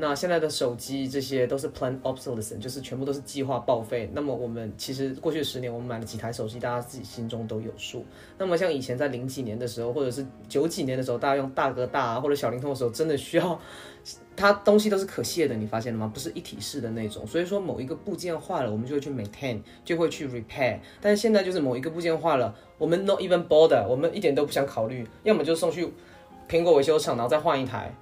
[0.00, 4.08] 那现在的手机这些都是 plan obsolescence，就是全部都是计划报废。
[4.12, 8.06] 那么我们其实过去十年，我们买了几台手机，大家自己心中都有数。
[8.38, 13.61] 那么像以前在零几年的时候，或者是九几年的时候，大家用大哥大啊或者小灵通的时候，真的需要
[14.37, 16.08] 它东西都是可卸的，你发现了吗？
[16.14, 17.26] 不是一体式的那种。
[17.26, 20.78] 所以说某一个部件坏了，我们就会去 maintain，就会去 repair。
[21.00, 25.92] 但是现在就是某一个部件坏了，我们 not even bother，我们一点都不想考虑，要么就送去
[26.48, 27.92] 苹果维修厂，然后再换一台。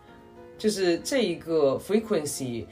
[0.59, 2.65] 就是这一个 frequency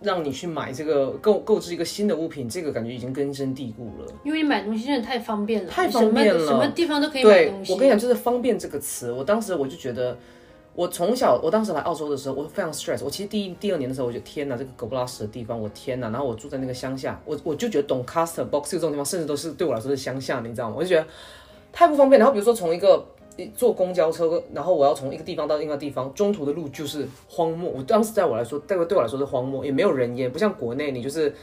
[0.00, 4.06] 让你去买这个购购置一个新的物品，这个感觉已经根深蒂固了。
[4.24, 7.72] 因为你买东西真的太方便了，太方便了什么地方都可以买对东西。
[7.72, 10.16] 我跟你讲，就是方便这个词，我当时我就觉得。
[10.74, 13.02] 我从小，我当时来澳洲的时候，我非常 stress。
[13.04, 16.08] 我其实第一、第二年的时候，我就天哪，这个狗不拉屎的地方，我天哪！
[16.10, 20.76] 然后我住在那个乡下，我我就觉得 Doncaster、Box Hill 这种地方，甚至都是对我来说是乡下，你知道吗？
[20.78, 21.04] 我就觉得
[21.72, 22.20] 太不方便。
[22.20, 23.04] 然后比如说从一个
[23.54, 27.70] 坐公交车，然后我要从一个地方到另外地方，中途的路就是荒漠。
[27.70, 31.34] 我当时在我来说，对对我来说是荒漠，也没有人烟，不像国内你就是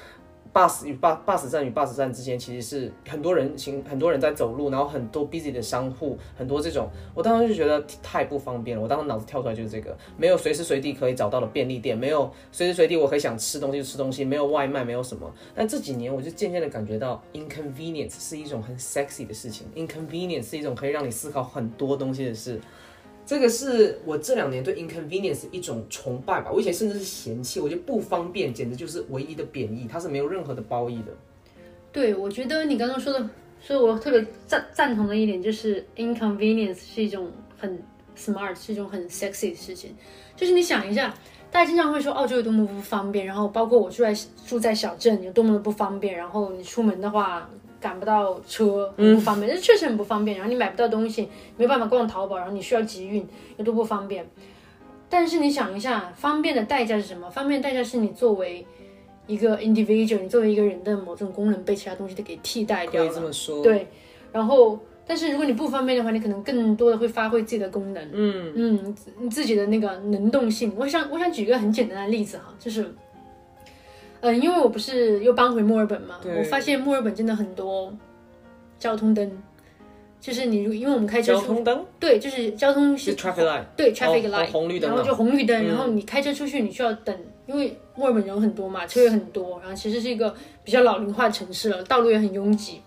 [0.56, 8.82] bus 与 bus bus 站与 bus 站之间其实是很多人行，很多人在走路，然后很多 busy 的商户，很多这种，我当时就觉得太不方便了。
[8.82, 15.30] 我当时脑子跳出来就是这个，没有随时随地可以找到的便利店，没有随时随地我可以想吃东西就吃东西，没有外卖，没有什么。
[15.54, 22.62] 但这几年我就渐渐的感觉到 inconvenience 是一种很 sexy 的事情，inconvenience 是一种可以让你思考很多东西的事。
[23.26, 31.12] 这个是我这两年对 inconvenience 一种崇拜吧，我以前甚至是嫌弃，我觉得不方便简直就是唯一的贬义，它是没有任何的褒义的。
[31.92, 37.82] 对，我觉得你刚刚说的，所以我特别赞赞同的一点就是 inconvenience 是一种很
[38.16, 39.96] smart，是一种很 sexy 的事情。
[40.36, 41.12] 就是你想一下，
[41.50, 44.14] 大家经常会说澳洲有多么不方便，然后包括我住在
[44.46, 50.38] 住在小镇有多么的不方便，然后你出门的话赶不到车，很不方便，这、确实很不方便。
[50.38, 54.28] 然后你买不到东西，没有办法逛淘宝，然后你需要集运，有多不方便。
[55.10, 57.30] 但是你想一下，方便的代价是什么？
[57.30, 58.66] 方便的代价是你作为
[59.28, 63.28] 一个 individual，你作为一个人的某种功能被其他东西都给替代掉可以这了。
[63.28, 63.88] 么说，对，
[64.32, 68.04] 然后但是如果你不方便的话，你可能更多的会发挥自己的功能。
[68.12, 70.74] 嗯嗯，你自己的那个能动性。
[70.76, 72.94] 我想我想举一个很简单的例子哈，就是。
[74.22, 77.96] 嗯，因为我不是又搬回墨尔本嘛，我发现墨尔本真的很多
[78.80, 79.32] 交通灯，
[80.20, 81.86] 就是你因为我们开车出交通灯？
[82.00, 84.96] 对，就是交通是 traffic light，对 traffic 哦 light，、红绿灯啊。
[84.96, 92.82] 然后就红绿灯，然后你开车出去，你需要等，因为墨尔本人很多嘛，车也很多，然后其实是一个比较老龄化的城市了，道路也很拥挤。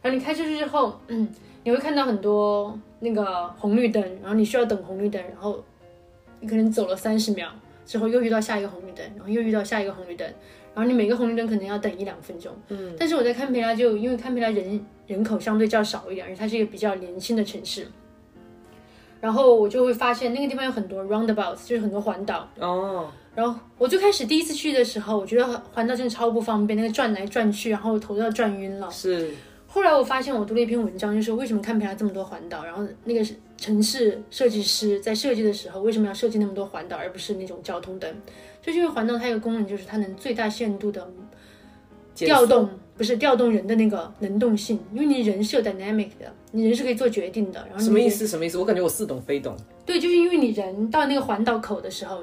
[0.00, 1.28] 然后你开车出去之后，嗯，
[1.64, 5.62] 你会看到很多那个红绿灯，然后你需要等红绿灯，然后
[6.40, 7.50] 你可能走了三十秒
[7.84, 10.26] 之后又遇到下一个红绿灯，然后又遇到下一个红绿灯，
[10.78, 12.52] 然后你每个红绿灯可能要等一两分钟。
[12.68, 17.88] 嗯，但是我在堪培拉就因为堪培拉人人口相对较少一点，而且它是一个比较年轻的城市。
[19.20, 22.48] 然后我就会发现那个地方有很多 roundabouts，就是很多环岛。
[22.60, 28.88] 哦，然后我最开始第一次去的时候，我觉得环岛真的超不方便，那个转来转去，然后头都要转晕了。
[28.88, 29.30] 是
[29.66, 38.08] 后来我发现，我读了一篇文章，就是为什么堪培拉这么多环岛，然后那个城市设计师在设计的时候为什么要设计那么多环岛，而不是那种交通灯？
[38.68, 41.08] 就是因为环岛它有个功能，就是它能最大限度的
[42.14, 47.64] 调动不是调动人的那个能动性，因为你人是有 dynamic 的，你人是可以做决定的。
[47.70, 48.26] 然后什么意思？
[48.26, 48.58] 什么意思？
[48.58, 49.56] 我感觉我似懂非懂。
[49.86, 52.22] 对，就是因为你人到那个环岛口的时候，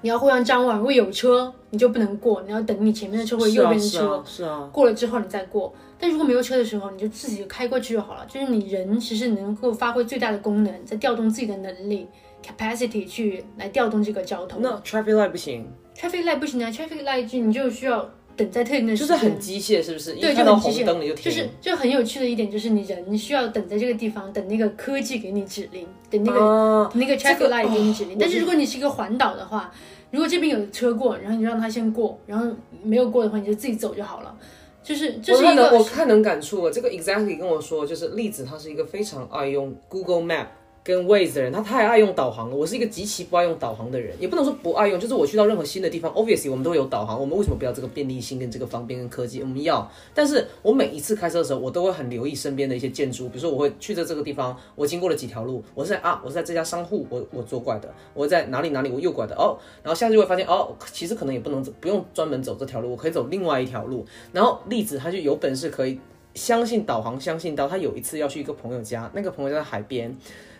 [0.00, 4.68] 你要互相张望，如果有车你就不能过，你要等你前面的车或者右边的车、啊，是啊。
[4.72, 5.72] 过了之后你再过。
[6.00, 8.26] 但如果没有车的时候，你就自己开过去就好了。
[8.28, 12.08] 就是你人其实能够发挥最大的功能，在调动自己的能力
[12.56, 14.62] capacity 去来调动这个交通。
[14.62, 20.14] 那 traffic light 不行，traffic light 不行啊，traffic light 就你就需要等在特定的时间，就是很机械，是不是？
[20.14, 28.14] 对，就很机械，红灯你就是就很有趣的一点就是你人需要等在这个地方，等那个科技给你指令，等那个、啊，那个 traffic light 给你指令。
[28.14, 29.72] 哦但是如果你是一个环岛的话，
[30.10, 32.46] 如果这边有车过，然后你让他先过，然后
[32.82, 34.34] 没有过的话，你就自己走就好了。
[34.80, 36.72] 就是这是一个能我看能感触了。
[36.72, 40.46] 这个 exactly 跟我说，就是例子它是一个非常爱用 Google Map
[40.88, 42.56] 跟 Waze 的人，他太爱用导航了。
[42.56, 49.42] 我是一个极其不爱用导航的人，也不能说不爱用，就是我去到任何新的地方，obviously 我们都有导航，我们为什么不要这个便利性跟这个方便跟科技？
[49.42, 64.06] 我们要，但是我每一次开车的时候，我都会很留意身边的一些建筑，比如说我会去这这个地方，我经过了几条路，我是在啊，我是在这家商户，我我左拐的，我在哪里哪里我右拐的哦，然后下次就会发现哦，其实可能也不能走，不用专门走这条路，我可以走另外一条路。
[64.32, 66.00] 然后栗子他就有本事可以
[66.34, 70.14] 相信导航，相信到他有一次要去一个朋友家，那个朋友在海边，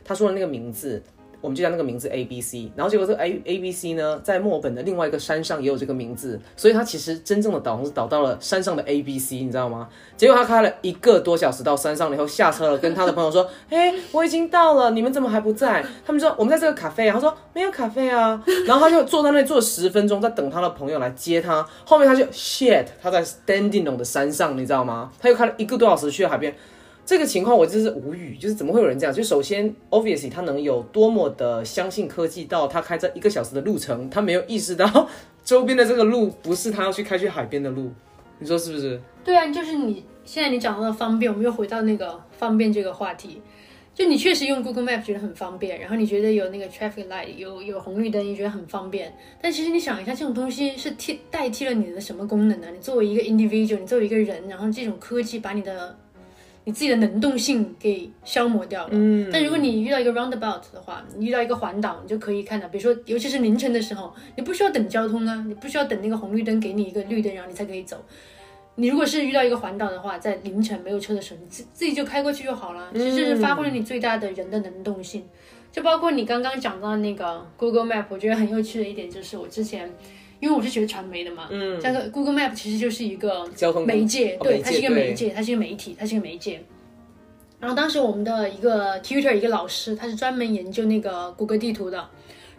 [0.05, 1.03] 他说的那个名字。
[1.41, 9.89] 我们就叫那个名字 A B C，然后结果这个 A A B C 呢，在墨尔本的另外一个山上也有这个名字，所以他其实真正的导航是导到了山上的 A B C，你知道吗？
[10.17, 18.43] 结果他开了一个多小时到山上了以后下车了，跟他的朋友说：“嘿， 我已经到了，你们怎么还不在？”他们说：“我们在这个咖啡啊。”他说：“没有咖啡啊。
[18.67, 21.65] ”然后他就坐在那里坐了十分钟，在等他的朋友来接他。
[21.85, 25.13] 后面他就 shit，他在 standing on 的山上，你知道吗？
[25.21, 26.53] 他又开了一个多小时去了海边。
[27.09, 29.15] 这个情况我真是无语，就是怎么会有人这样？
[29.15, 35.09] 就首先，obviously 他能有多么的相信科技，到他开这一个小时的路程，他没有意识到
[35.43, 37.91] 周边的这个路不是他要去开去海边的路，
[38.39, 39.01] 你说是不是？
[39.25, 43.41] 对啊，就是你现在你讲到的方便，我们又回到那个方便这个话题。
[43.95, 49.13] 就你确实用 Google Map 觉得很方便，然后你觉得有那个 traffic light 有有红绿灯，你觉得很方便。
[49.41, 52.67] 但其实你想一下，这种东西是替代替了你的什么功能呢？
[52.71, 55.97] 你作为一个 individual，你作为一个人，然后这种科技把你的
[56.69, 58.91] 你自己的能动性给消磨掉了。
[58.93, 59.31] 嗯。
[59.33, 67.97] 但如果你遇到一个 roundabout 的话，你遇到一个环岛，你就可以看到，比如说，尤其是凌晨的时候，你不需要等交通啊，你不需要等那个红绿灯给你一个绿灯，然后你才可以走。
[68.75, 72.91] 你如果是遇到一个环岛的话，在凌晨没有车的时候，你自自己就开过去就好了。
[72.93, 75.25] 其实是发挥了你最大的人的能动性。
[75.73, 79.91] 就包括你刚刚讲到那个 Google Map，我觉得很有趣的一点就是，我之前
[80.41, 86.63] 因为我是学传媒的嘛，嗯，像个 Google Map 其实就是一个交通媒介，对，它是一个媒介，它是一个媒体，它是一个媒介。
[87.61, 91.97] 然后当时我们的一个 tutor 一个老师，他是专门研究那个谷歌地图的，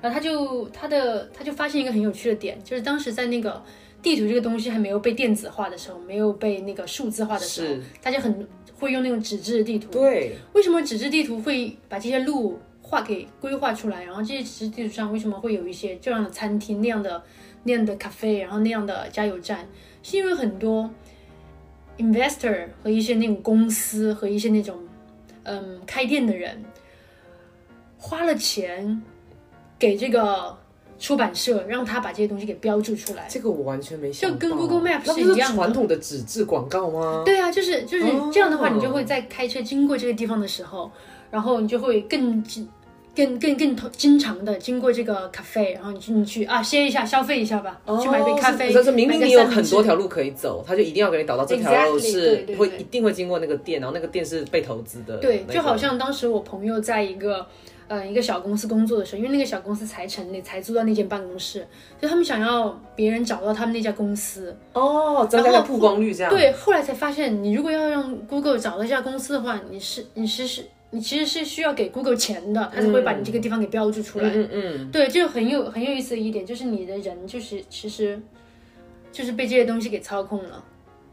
[0.01, 3.63] 然后他就他的他就发现一个很有趣的点，就是当时在那个
[4.01, 8.45] 地图这个东西还没有被电子化的时候，没有被那个数字化的时候是，大家很
[8.77, 9.89] 会用那种纸质地图。
[9.89, 14.03] 对，为什么纸质地图会把这些路画给规划出来？
[14.03, 17.23] 然后这些纸质地图上为什么会有一些这样的餐厅、那样的
[17.63, 19.67] 那样的咖啡，然后那样的加油站？
[20.01, 20.89] 是因为很多
[21.97, 24.77] investor 和一些那种公司和一些那种
[25.43, 26.63] 嗯开店的人
[27.97, 29.01] 花了钱
[29.77, 30.57] 给这个
[30.97, 33.25] 出版社，让他把这些东西给标注出来。
[33.29, 37.23] 这个我完全没想到，就跟 Google Map 是是一样的传统的纸质广告吗？
[37.25, 40.89] 对啊，就是就是哦这样的话，你就会在开车经过这个地方的时候，
[41.29, 42.67] 然后你就会更经
[43.15, 48.71] 更更更经常的经过这个咖啡，然后你去你去啊歇一下，消费一下吧，去买杯咖啡。
[48.73, 55.17] 但是是明明你有很多条路可以走，他就一定要给你导到这条路是会一定会经过那个店，然后那个店是被投资的。
[55.17, 57.45] 对，就好像当时我朋友在一个。
[57.89, 61.67] 呃，一个小公司工作的时候，因为那个小公司才成立，才租到那间办公室，
[61.99, 64.55] 所以他们想要别人找到他们那家公司。
[64.73, 66.31] 哦，增加曝光率这样。
[66.31, 74.29] 对，后来才发现，你如果要让 Google 找到一家公司的话，你是你是是，你其实是需要给 Google 钱的，它才会把你这个地方给标注出来。
[74.29, 78.19] 嗯嗯，对，这个很有很有意思的一点就是你的人就是其实
[79.11, 80.63] 就是被这些东西给操控了，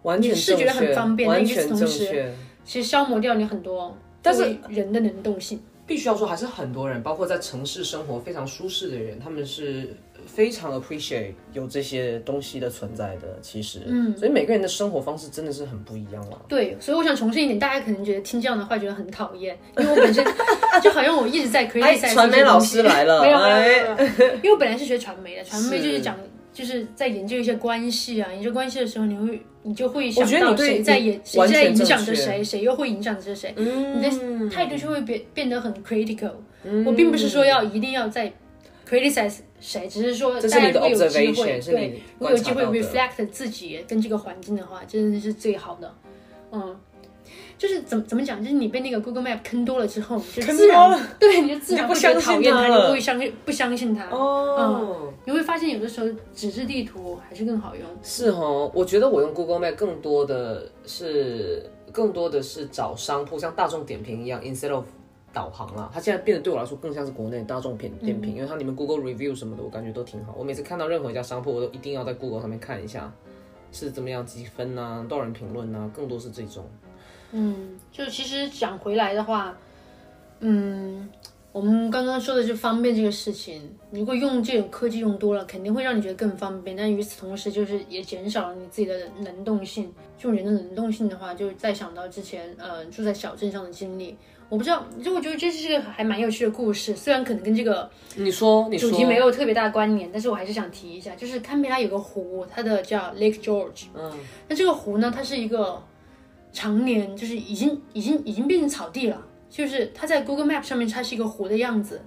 [0.03, 2.32] 完全你是觉得很方便完但与此全同时。
[2.64, 5.61] 其实消磨掉你很多，但是人的能动性。
[5.86, 9.94] 必须要说，还是很多人，包括在城市生活非常舒适的人，他们是
[10.27, 13.39] 非常 appreciate 有这些东西的存在的。
[13.41, 16.43] 其实，嗯，所以每个人的生活方式真的是很不一样了。
[16.49, 20.24] 对，所以我想重申一点，大家可能觉得听这样的话觉得很讨厌，因为我本身
[20.83, 24.07] 就好像我一直在 criticize 哎，传媒老师来了，没有没有
[24.37, 26.16] 因为我本来是学传媒的，传媒就是是讲
[26.53, 33.99] 就是在研究一些关系啊，研究关系的时候，你会你就会我想到谁在你演谁在影响着谁，谁又会影响着谁，嗯。
[33.99, 36.33] 你的态度就会变变得很 critical。
[36.85, 38.33] 我并不是说要一定要在
[38.89, 45.92] criticize 谁，只是说大家如果有机 observation，会，对，如果有机会 reflect 自己跟这个环境的话，真的是最好的。
[46.52, 46.78] 嗯，
[47.59, 54.09] 就是怎么怎么讲，就是你被那个 Google Map 坑多了之后，你就坑自然 对，你就自然会觉得讨厌它，你不会相信不相信它。
[54.11, 57.84] 哦，你会发现有的时候纸质地图还是更好用。
[58.02, 64.84] 是哦，我觉得我用 Google Map 更多的是更多的是找商铺，像大众点评一样，instead of
[65.37, 70.34] 导航啦，它现在变得对我来说更像是国内大众品点评，因为它里面 Google review 什么的，我感觉都挺好。
[70.39, 73.12] 我每次看到任何一家商铺，我都一定要在 Google 上面看一下
[73.70, 76.64] 是怎么样积分啊，多少人评论啊，更多是这种。
[77.32, 79.55] 嗯，就其实讲回来的话，
[80.41, 81.07] 嗯，
[81.53, 83.61] 我们刚刚说的就方便这个事情，
[83.91, 89.93] 如果用这种科技用多了，肯定会让你觉得更方便，但与此同时，就是也减少了你自己的能动性。
[90.16, 94.16] 就人的能动性的话，就再想到之前呃住在小镇上的经历，
[94.49, 103.86] 我不知道，就我觉得这是个还蛮有趣的故事，虽然可能跟这个你说，你说，主题没有特别大的关联，但是我还是想提一下，就是堪培拉有个湖，它的叫 Lake George。
[103.94, 104.12] 嗯，
[104.49, 105.82] 那这个湖呢，它是一个
[106.53, 109.20] 常年就是已经已经已经变成草地了，
[109.51, 112.01] 就是它在 Google Map 上面它是一个湖的样子，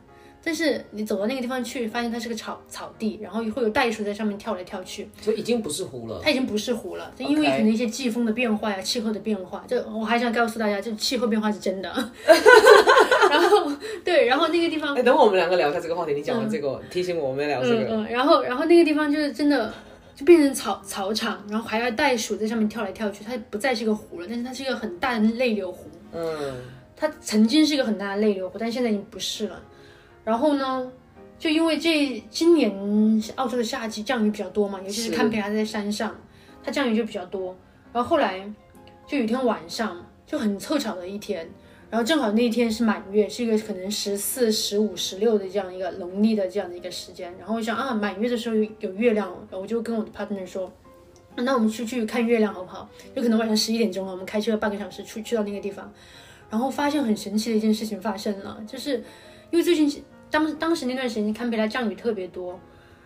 [0.44, 6.20] 但是你走到那个地方去，发现它是个草草地，然后会有袋鼠在上面跳来跳去，就已经不是湖了。
[6.24, 11.90] 它已经不是湖了，就因为可能一些季风的变化呀、气候的变化，就我还想告诉大家，就气候变化是真的。
[13.30, 13.72] 然后
[14.04, 16.14] 对，然后那个地方哎、等会我们两个聊一下这个话题。
[16.14, 17.84] 你讲完这个，提醒我们聊这个。
[17.84, 19.72] 嗯嗯，然后然后那个地方就是真的
[20.16, 25.90] 就变成草草场，然后还要袋鼠在上面跳来跳去，它不再是一个湖了，但是它是一个很大的内流湖。
[26.14, 26.56] 嗯，
[26.96, 29.62] 它曾经是一个很大的内流湖，但现在已经不是了。
[30.30, 30.92] 然后呢，
[31.40, 32.72] 就因为这今年
[33.36, 36.16] 澳洲的夏季降雨比较多嘛，尤其是是堪培拉在山上，
[36.64, 37.58] 它降雨就比较多。
[37.92, 38.48] 然后后来
[39.08, 41.50] 就有一天晚上就很凑巧的一天，
[41.90, 47.34] 然后正好那一天是满月，是一个可能十四、十五、十六的这样一个农历的这样的一个时间。
[47.40, 50.72] 然后我想啊，满月的时候有有月亮，然后我就跟我的 partner 说。
[51.36, 52.90] 啊那我们出去看月亮好不好？
[53.16, 55.90] 就可能晚上十一点钟了，我们开车半个小时出去到那个地方，
[56.50, 58.98] 然后发现很神奇的一件事情发生了，就是
[59.52, 62.60] 因为最近当当时那段时间堪培拉降雨特别多，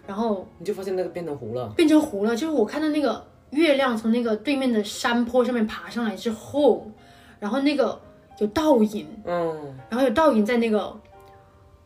[0.06, 1.68] 然后你就发现那个变成湖了。
[1.76, 2.36] 变成湖了。
[2.36, 6.92] 就是我看到那个月亮从那个对面的山坡上面爬上来之后，
[7.40, 8.00] 然后那个
[8.40, 11.00] 有倒影，嗯，然后有倒影在那个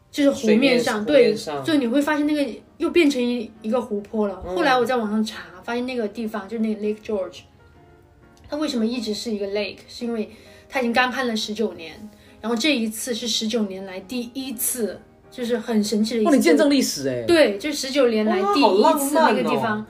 [0.09, 4.41] 就是湖面面上，湖对面上，所以你会发现那个又变成一一个湖泊了。
[4.45, 7.41] 嗯后来我在网上查，发现那个地方就是那个 Lake George，
[8.49, 9.79] 它为什么一直是一个 lake？
[9.87, 10.29] 是因为
[10.69, 12.09] 它已经干旱了十九年，
[12.39, 14.99] 然后这一次是十九年来第一次，
[15.29, 16.37] 就是很神奇的一哇，次。
[16.37, 17.23] 你见证历史哎。
[17.27, 19.85] 对，就十九年来第一次那个地方，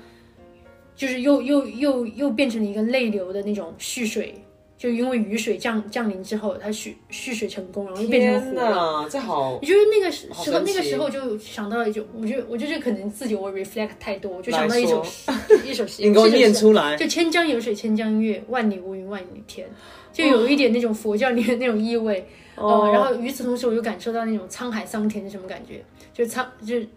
[0.96, 4.34] 就是又又又又变成了一个泪流的那种蓄水，
[4.78, 8.70] 就因为雨水降降临之后，它蓄蓄水成功，然后又变成湖了。
[8.70, 15.32] 哪，这好我觉得那个时时候，那个时候就想到了一种，我觉得我觉得可能自己我 reflect 太多，我就想到一首诗
[15.64, 16.96] 一首诗， 你给我是一首诗念出来。
[16.96, 19.68] 就千江有水千江月，万里无云万里天，
[20.12, 22.20] 就有一点那种佛教里面那种意味。
[22.20, 22.26] 哦、
[22.58, 25.84] 然后与此同时，我又感受到那种沧海桑田的什么感觉？
[26.12, 26.88] 就是沧就是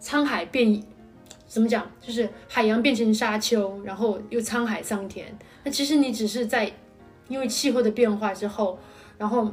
[0.00, 0.82] 沧海变，
[1.46, 1.90] 怎么讲？
[2.00, 5.26] 就是海洋变成沙丘，然后又沧海桑田。
[5.64, 6.70] 那其实你只是在
[7.28, 8.78] 因为气候的变化之后，
[9.16, 9.50] 然后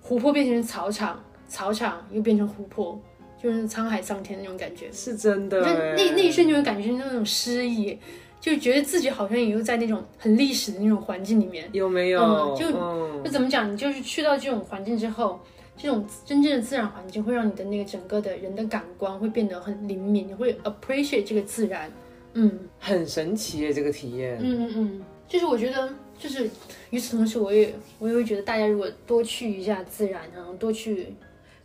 [0.00, 2.98] 湖泊变成草场，草场又变成湖泊，
[3.42, 4.90] 就是沧海桑田那种感觉。
[4.90, 5.94] 是真的那哎。
[5.96, 7.98] 那那一瞬间，会感觉是那种诗意，
[8.44, 11.66] 就觉得自己好像也又在那种很历史的那种环境里面。
[11.72, 12.20] 有没有？
[12.20, 13.72] 嗯就嗯就怎么讲？
[13.72, 15.40] 你就是去到这种环境之后，
[15.78, 21.90] 这种真正的自然环境会让你的那个整个的人的感官会变得很灵敏，你会 appreciate 这个自然。
[22.34, 24.36] 嗯很神奇耶，这个体验。
[24.42, 25.88] 嗯嗯嗯，就是我觉得，
[26.18, 26.50] 就是
[26.90, 31.14] 与此同时，我也我也会觉得，大家如果多去一下自然，然后多去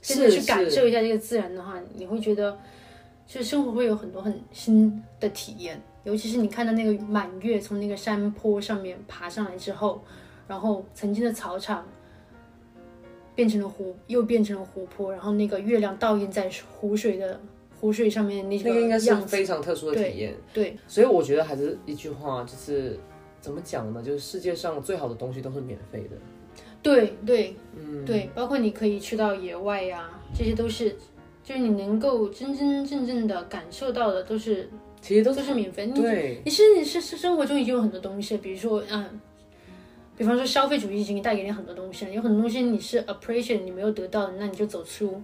[0.02, 2.58] 真的去感受一下这个自然的话，你会觉得，
[3.28, 5.82] 就是生活会有很多很新的体验。
[6.10, 10.04] 尤其是你看到那个满月从那个山坡上面爬上来之后，
[10.48, 11.86] 然后曾经的草场
[13.36, 17.40] 变成了湖，又变成了湖泊，然后那个月亮倒映在湖水的
[17.80, 20.36] 湖水上面那那个应该是非常特殊的体验。
[20.52, 23.00] 对，所以我觉得还是一句话，就是
[23.40, 24.02] 怎么讲呢？
[24.02, 26.18] 就是世界上最好的东西都是免费的。
[26.82, 30.96] 对对，嗯，对，包括你可以去到野外呀、这些都是，
[31.44, 34.70] 就是你能够真真正正的感受到的，都是
[35.10, 35.88] 其实都是免费。
[35.88, 39.20] 你对，你是你是是生活中已经有很多东西，比如说嗯，
[40.16, 45.20] 比方说消费主义已经带给你很多东西了，有很多东西你是 appreciate 你没有得到的，那你就走出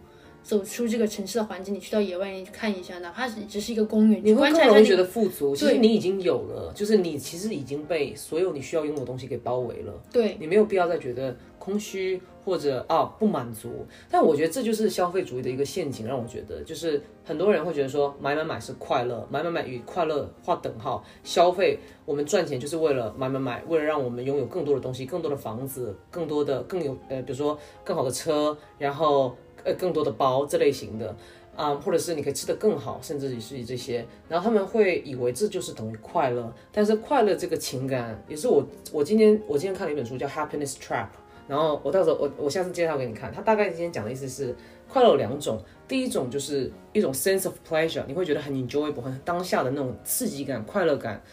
[0.45, 5.55] 走出这个城市的环境，你去到野外你去看一下，哪怕是只是一个公园，你会观察一下那更容易觉得富足。
[5.55, 9.93] 其实你已经有了，就是你其实已经被所有你需要拥有的东西给包围了。
[10.13, 13.87] 对你没有必要再觉得空虚或者啊不满足。
[14.07, 21.03] 但我觉得这就是消费主义的一个陷阱，让我觉得就是很多人会觉得说买买买是快乐，买买买与快乐划等号。
[21.23, 29.35] 消费我们赚钱就是为了买买买，为了让我们拥有更多的东西，更多的房子，更多的更有呃，比如说更好的车，然后
[29.65, 31.13] 呃更多的包这类型的。
[31.57, 38.61] 啊、或者是你可以吃得更好，甚至于是这些，然后他们会以为这就是等于快乐，但是快乐这个情感也是我
[38.91, 41.05] 我今天我今天看了一本书叫《Happiness Trap》，
[41.47, 44.53] 然后我到时候我我下次介绍给你看，它大概今天讲的意思是
[44.89, 45.57] 快乐有两种，
[45.87, 51.23] 第一种就是一种 sense of pleasure，你会觉得很 enjoyable，很当下的那种刺激感、快乐感、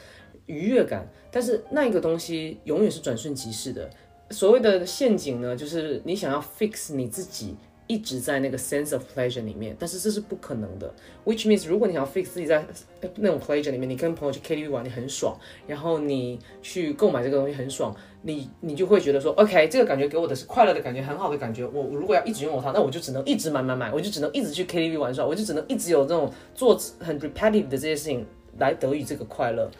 [0.46, 3.90] 愉悦感，但是那一个东西永远是转瞬即逝的。
[4.30, 7.56] 所谓的陷阱呢，就是你想要 fix 你自己。
[7.92, 10.90] 一直在那个 sense of pleasure 里面，但是这是不可能的。
[11.26, 12.64] Which means，如果你想要 fix 自己在
[13.16, 15.36] 那种 pleasure 里面，你跟朋友去 KTV 玩，你很爽，
[15.66, 21.66] 然后你去购买这个东西很爽，你你就会觉得说，OK，这个感觉给我的是快乐的感觉，很好的感觉。
[21.66, 28.24] 我我如果要一直拥有它，那我就只能一直买买买，我就只能一直去 KTV 玩耍，我就只能一直有这种做很 repetitive 的这些事情
[28.58, 29.70] 来得以这个快乐。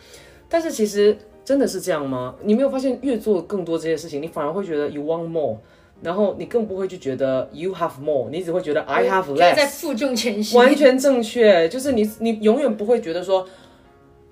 [0.51, 2.37] 但是其实真的是这样吗？
[2.43, 5.57] 你没有发现越做更多这些事情，你反而会觉得 you want more。
[6.03, 10.59] 然后你更不会去觉得 you have more，你只会觉得 I have less，在负重前行。
[10.59, 11.69] 完全正确。
[11.69, 13.47] 就是你你永远不会觉得说，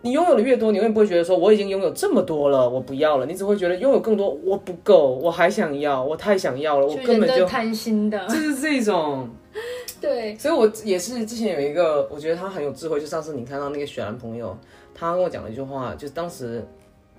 [0.03, 3.27] 你拥有的越多，你永远不会觉得说我已经拥有这么多了，我不要了。
[3.27, 9.29] 你只会觉得拥有更多，我不够，我还想要，我太想要了，我根本就贪心的， 就是这种。
[10.01, 14.57] 对，所以我也是之前有一个，我觉得他很有智慧，就上次你看到那个雪兰朋友，
[14.95, 16.65] 他跟我讲了一句话，就是当时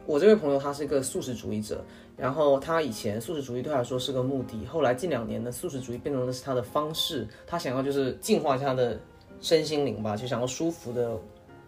[0.06, 1.84] 我这位朋友他是一个素食主义者，
[2.18, 9.00] 然后他以前素食主义对他来说是个目的，后来近两年呢，素食主义变成的是他的方式，他想要就是净化一下他的
[9.40, 11.18] 身心灵吧，就想要舒服的，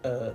[0.04, 0.32] 呃，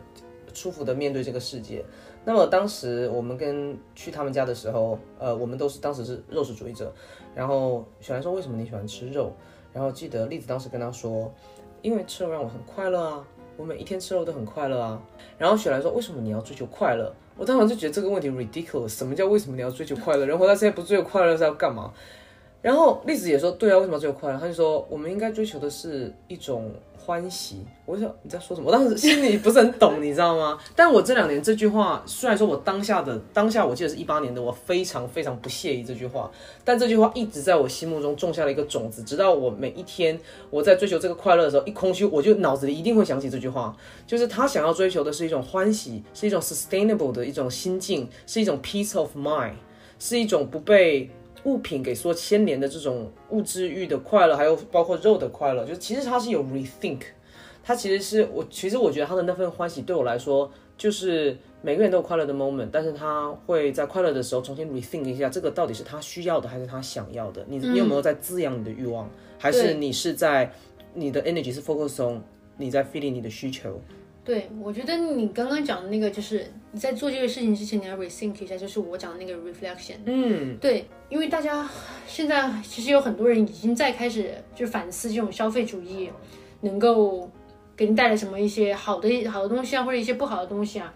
[0.52, 1.84] 舒服的面对这个世界。
[2.24, 6.92] 那么当时我们跟去他们家的时候，呃，我们都是当时是肉食主义者，
[7.34, 9.32] 然后雪兰说为什么你喜欢吃肉？
[9.72, 11.32] 然后记得栗子当时跟他说，
[11.80, 13.24] 因为吃肉让我很快乐啊，
[13.56, 15.00] 我每一天吃肉都很快乐啊。
[15.38, 17.14] 然后雪兰说，为什么你要追求快乐？
[17.38, 20.26] 我当时就觉得这个问题 ridiculous，什么叫为什么你要追求快乐？
[20.26, 21.92] 人活到现在不追求快乐是要干嘛？
[22.60, 24.38] 然后栗子也说，对啊，为什么要追求快乐？
[24.38, 26.74] 他就说，我们应该追求的是一种
[27.08, 27.64] 欢喜。
[27.86, 28.68] 我想你在说什么？
[28.68, 30.58] 我当时心里不是很懂，你知道吗？
[30.76, 36.30] 但我这两年这句话，虽然说我当下的当下，我记得是一八年的，我非常非常不屑于这句话，
[36.62, 43.74] 但这句话一直在我心目中种下了一个种子，直到我每一天我在追求这个快乐的时候，一空虚，我就脑子里一定会想起这句话，
[44.06, 49.54] 就是他想要追求的是一种欢喜，是一种 sustainable 的一种心境，是一种 peace of mind，
[49.98, 51.08] 是一种不被
[51.48, 57.00] 物品给所牵连的这种物质欲的快乐，还有包括肉的快乐，就是其实它是有 rethink，
[57.64, 67.42] 它其实是我其实我觉得他的那份欢喜对我来说，就是每个人都有快乐的 moment，但是他会在快乐的时候重新 rethink 一下，这个到底是他需要的还是他想要的？
[67.48, 70.52] 你你有没有在滋养你的欲望，还是你是在
[70.92, 72.20] 你的 energy 是 focus on
[72.58, 73.80] 你在 feeling 你的需求？
[74.28, 79.94] 对，我觉得你刚刚讲的那个，就是你在做这个事情之前，你要 rethink 一下，就是我讲的那个 reflection。
[80.04, 81.66] 嗯，对，因为大家
[82.06, 86.10] 现在其实有很多人已经在开始就反思这种消费主义
[86.60, 87.26] 能够
[87.74, 90.92] 给你带来什么一些好的好的东西啊，或者一些不好的东西啊。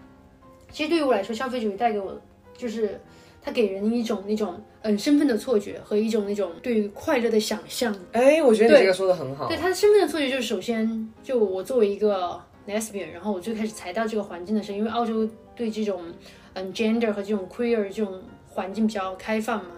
[0.71, 2.15] 其实对于我来说，消费主义带给我
[2.55, 3.01] 就是
[3.41, 7.95] 它给人一种那种嗯身份的错觉和一种那种对于快乐的想象。
[8.11, 9.47] 哎，我觉得你这个说的很好。
[9.47, 16.03] 对他的身份的错觉，就是首先就我作为一个 lesbian，然后我最开始才到这个环境的时候，因为澳洲对这种
[16.53, 19.71] 嗯 gender 和这种 queer 这种环境比较开放嘛，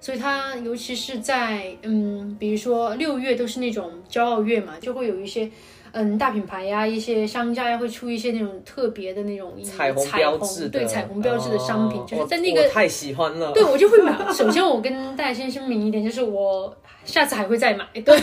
[0.00, 5.50] 所以它尤其是在嗯，比如说六月都是那种骄傲月嘛，就会有一些。
[5.92, 13.52] 嗯，大品牌呀，一些商家呀，会出一些那种特别的那种以彩虹彩标志对彩虹标志的商品，哦就是在那个我太喜欢了。
[13.52, 14.16] 对，我就会买。
[14.32, 16.74] 首先，我跟大家先声明一点，就是我
[17.04, 17.86] 下次还会再买。
[18.04, 18.18] 对，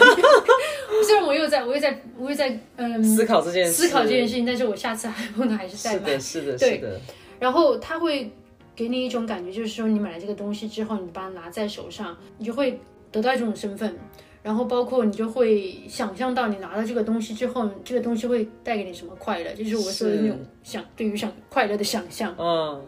[1.05, 5.99] 虽然我又在，我又在，我又在，嗯，思考这件事，思考这件事情，但是我下次还不能还是再买。
[5.99, 6.99] 是的，是的，对是的。
[7.39, 8.31] 然后他会
[8.75, 12.79] 给你一种感觉，就是说你买了这个东西之后，你把它拿在手上，你就会
[13.11, 13.95] 得到一种身份。
[14.41, 22.35] 然后包括你就会想象到你拿到这个东西之后，这个东西会带给你什么快乐，就是我说的那种想对于想快乐的想象。
[22.37, 22.81] 嗯，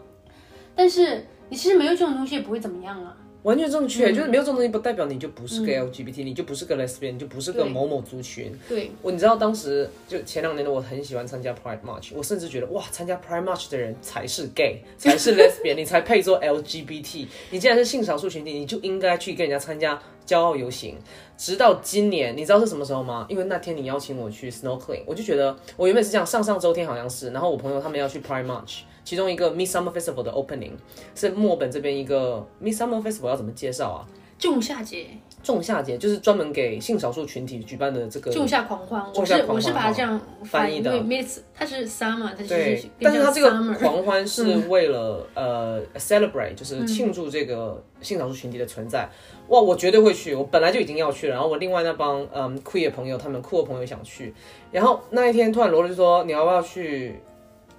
[0.74, 3.16] 但是你其实没有这种东西也不会怎么样啊。
[3.42, 8.56] 完全正嗯确，就是没有这种东西不代表你就不是个 LGBT，、你就不是个 lesbian，你就不是个某某族群。
[8.68, 17.26] 对，我你知道当时就前两年的我很喜欢参加 Pride March，我甚至觉得哇，参加 Pride March 的人才是 gay，才是 lesbian，你才配做 LGBT。
[17.50, 20.96] 你既然是性少数群体，你就应该去跟人家参加骄傲游行。
[21.42, 23.26] 直到今年，你知道是什么时候吗？
[23.28, 30.70] 因为那天你邀请我去 snorkeling，我就觉得我原本是这样，上上周天好像是，然后我朋友他们要去 Pride March，其中一个 Midsummer Festival 的 opening
[31.16, 34.06] 是墨本这边一个 Midsummer Festival 要怎么介绍啊？
[34.38, 35.08] 仲夏节，
[35.42, 49.08] 仲夏节就是专门给性少数群体举办的这个仲夏狂欢，我是我是把它这样翻译的因为 Miss 它是 summer，它就是对，但是它这个狂欢是为了、呃 celebrate，就是庆祝这个性少数群体的存在。
[49.48, 51.34] 哇，我绝对会去，我本来就已经要去了。
[51.34, 54.32] 然后我另外那帮嗯 queer 朋友，他们酷的朋友想去。
[54.70, 57.20] 然后那一天突然罗罗就说你要不要去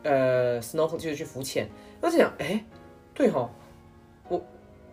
[0.03, 1.67] 呃 snorkel，就是去浮潜。
[2.01, 2.63] 我就想，哎，
[3.13, 3.49] 对哈，
[4.27, 4.39] 我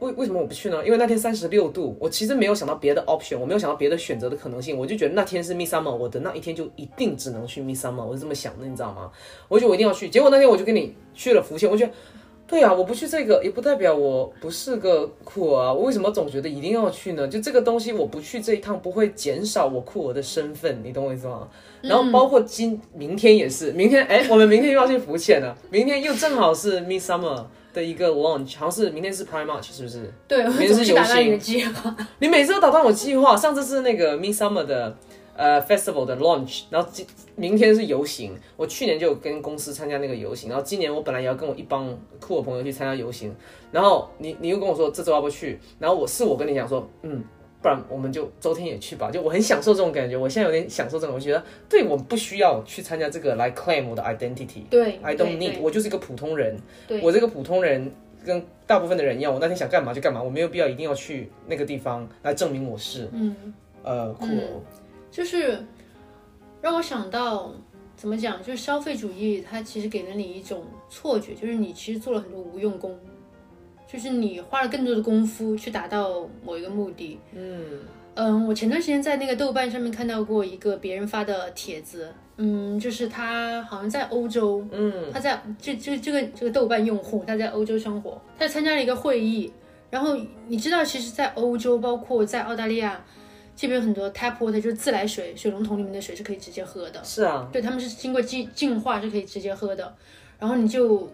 [0.01, 0.84] 为为什么我不去呢？
[0.84, 9.11] 因为那天三十六度，我其实没有想到别的 option，我没有想到别的选择的可能性，我就觉得那天是 midsummer，我的那一天就一定只能去 midsummer，我是这么想的，你知道吗？
[9.48, 10.09] 我就觉得我一定要去。
[10.09, 11.92] 结果那天我就跟你去了福建，我觉得。
[12.51, 15.72] 对啊，我不去这个也不代表我不是个酷儿啊。
[15.72, 17.28] 我为什么总觉得一定要去呢？
[17.28, 21.46] 就这个东西，我不去这一趟不会减少我酷儿的身份，你懂我意思吗？
[21.80, 30.12] 然后包括今明天也是，明天哎，我们明天又要去浮潜了，明天又正好是 Midsummer 的一个 launch，好像是明天是 Prime March 是不是？
[30.26, 31.38] 对，明天是游行
[32.18, 34.96] 你每次都打断我计划，上次是那个 Midsummer 的
[35.41, 38.36] 呃 Festival 的 launch，然后今明天是游行。
[38.59, 41.88] 我去年就有跟公司参加那个游行，然后今年我本来也要跟我一帮
[42.20, 43.34] 酷的朋友去参加游行，
[43.72, 47.24] 然后你你又跟我说这周要不去，然后我是我跟你讲说，嗯。
[47.62, 56.57] 不然我们就周天也去吧，就我很享受这种感觉，我现在有点享受这种，我觉得对我不需要去参加这个来 claim 我的 identity，对 I 对 don't need，对我就是一个普通人。
[56.88, 57.93] 对我这个普通人
[58.24, 63.36] 跟大部分的人一样，我那天想干嘛就干嘛，我没有必要一定要去那个地方来证明我是嗯，
[63.82, 64.62] 呃酷哦。
[65.11, 65.64] 就是
[66.62, 67.52] 让我想到
[67.96, 72.98] 怎么讲，就是消费主义它其实给了你一种错觉，就是你其实做了很多无用功，
[73.90, 77.18] 就是你花了更多的功夫去达到某一个目的。
[77.34, 77.80] 嗯
[78.14, 89.50] 嗯，我前段时间在那个豆瓣上面看到过一个别人发的帖子，嗯，就是他好像在欧洲，嗯他在这这这个这个豆瓣用户，他在欧洲生活，他参加了一个会议，
[89.90, 90.16] 然后
[90.48, 93.02] 你知道，其实，在欧洲，包括在澳大利亚
[93.61, 99.94] 这边有很多 tap water 就是自来水，水龙头里面的水是可以直接喝的，是啊，对，他们是经过净净化是可以直接喝的，
[100.38, 101.06] 然后你就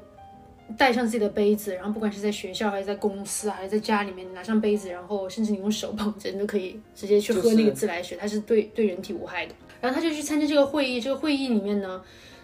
[0.78, 9.52] 带上自己的杯子，然后不管是在学校还是在公司还是在家里面，你拿上杯子，然后甚至你用手捧着，你都可以直接去喝那个自来水，它是对对人体无害的。
[9.80, 12.00] 然后他就去参加这个会议，这个会议里面呢。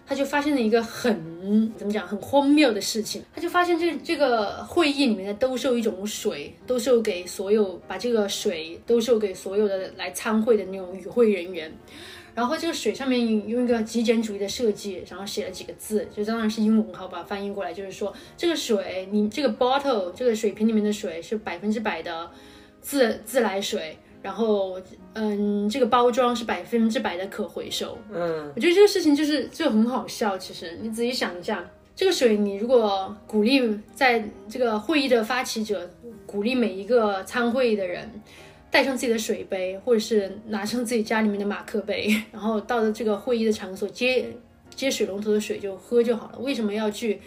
[0.07, 11.72] 他就发现了一个很怎么讲很荒谬的事情，他就发现这这个会议里面的兜售一种水，兜售给所有把这个水兜售给所有的来参会的那种与会人员，
[12.34, 22.30] 然后这个水上面用一个极简主义的设计，然后写了几个字，就当然是英文，好吧，翻译过来就是说这个水，你这个 bottle 这个水瓶里面的水是百分之百的
[22.80, 24.80] 自自来水，然后
[25.14, 27.98] 嗯，这个包装是百分之百的可回收。
[28.12, 30.38] 嗯，我觉得这个事情就是就很好笑。
[30.38, 33.62] 其实你仔细想一下，这个水你如果鼓励
[33.94, 35.90] 在这个会议的发起者
[36.24, 38.08] 鼓励每一个参会的人
[38.70, 44.26] 带上自己的水杯，或者是拿上自己家里面的马克杯，然后到了这个会议的场所接
[44.74, 46.38] 接水龙头的水就喝就好了。
[46.38, 47.20] 为什么要去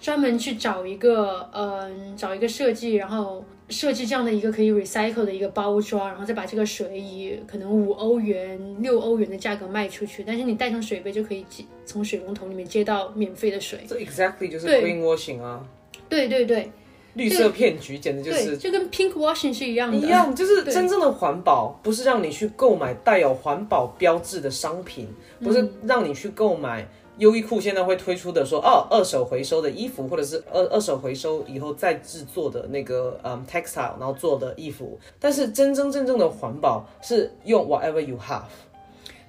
[0.00, 13.80] 专门去找一个嗯、找一个设计，然后设计这样的一个可以 recycle 的一个包装，然后再把这个水以可能五欧元、六欧元的价格卖出去，但是你带上水杯就可以接从水龙头里面接到免费的水。
[13.88, 15.66] 这 exactly 就是对 greenwashing 啊，
[16.08, 16.70] 对对对
[17.14, 19.96] 绿色骗局，简直就，是就跟 pink washing 是一样的。
[19.96, 25.08] 一样，就是真正的环保，不是让你去购买带有环保标志的商品，
[25.42, 26.86] 不是让你去购买。
[27.18, 34.98] 优衣库现在会推出的说，哦，二手回收的衣服，或者是二二手回收以后再制作的那个嗯 textile，然后做的衣服。
[35.20, 38.42] 但是真真正正的环保是用 whatever you have，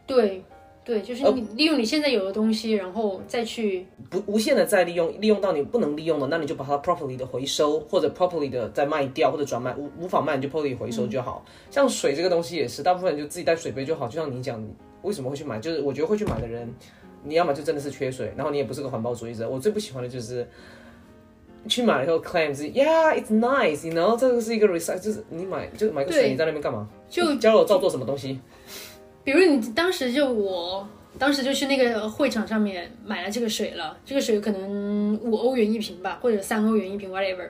[0.07, 0.43] 对
[0.85, 11.45] 对，就是你利用你现在有的东西，然后再去不无限的再利用，利用到你不能利用的，那你就把它 properly 的回收，或者 properly 的再卖掉，或者转卖，无无法卖你就 properly 回收就好。
[11.69, 14.07] 像水这个东西也是，大部分人就自己带水杯就好。
[14.07, 14.63] 就像你讲，
[15.03, 15.59] 为什么会去买？
[15.59, 16.73] 就是我觉得会去买的人，
[17.23, 19.49] 你要么就真的是缺水，然后你也不是个环保主义者。
[19.49, 20.47] 我最不喜欢的就是。
[21.67, 26.87] 去买了以后 claim 是 yeah it's nice，you know 这个是一个 recycle，就是你买就买个水，你在那边干嘛？
[27.09, 28.39] 就教我照做什么东西？
[29.25, 37.49] 比如你当时就我当时就去那个会场上面买了这个水了，这个水可能五欧元一瓶吧，或者三欧元一瓶，whatever。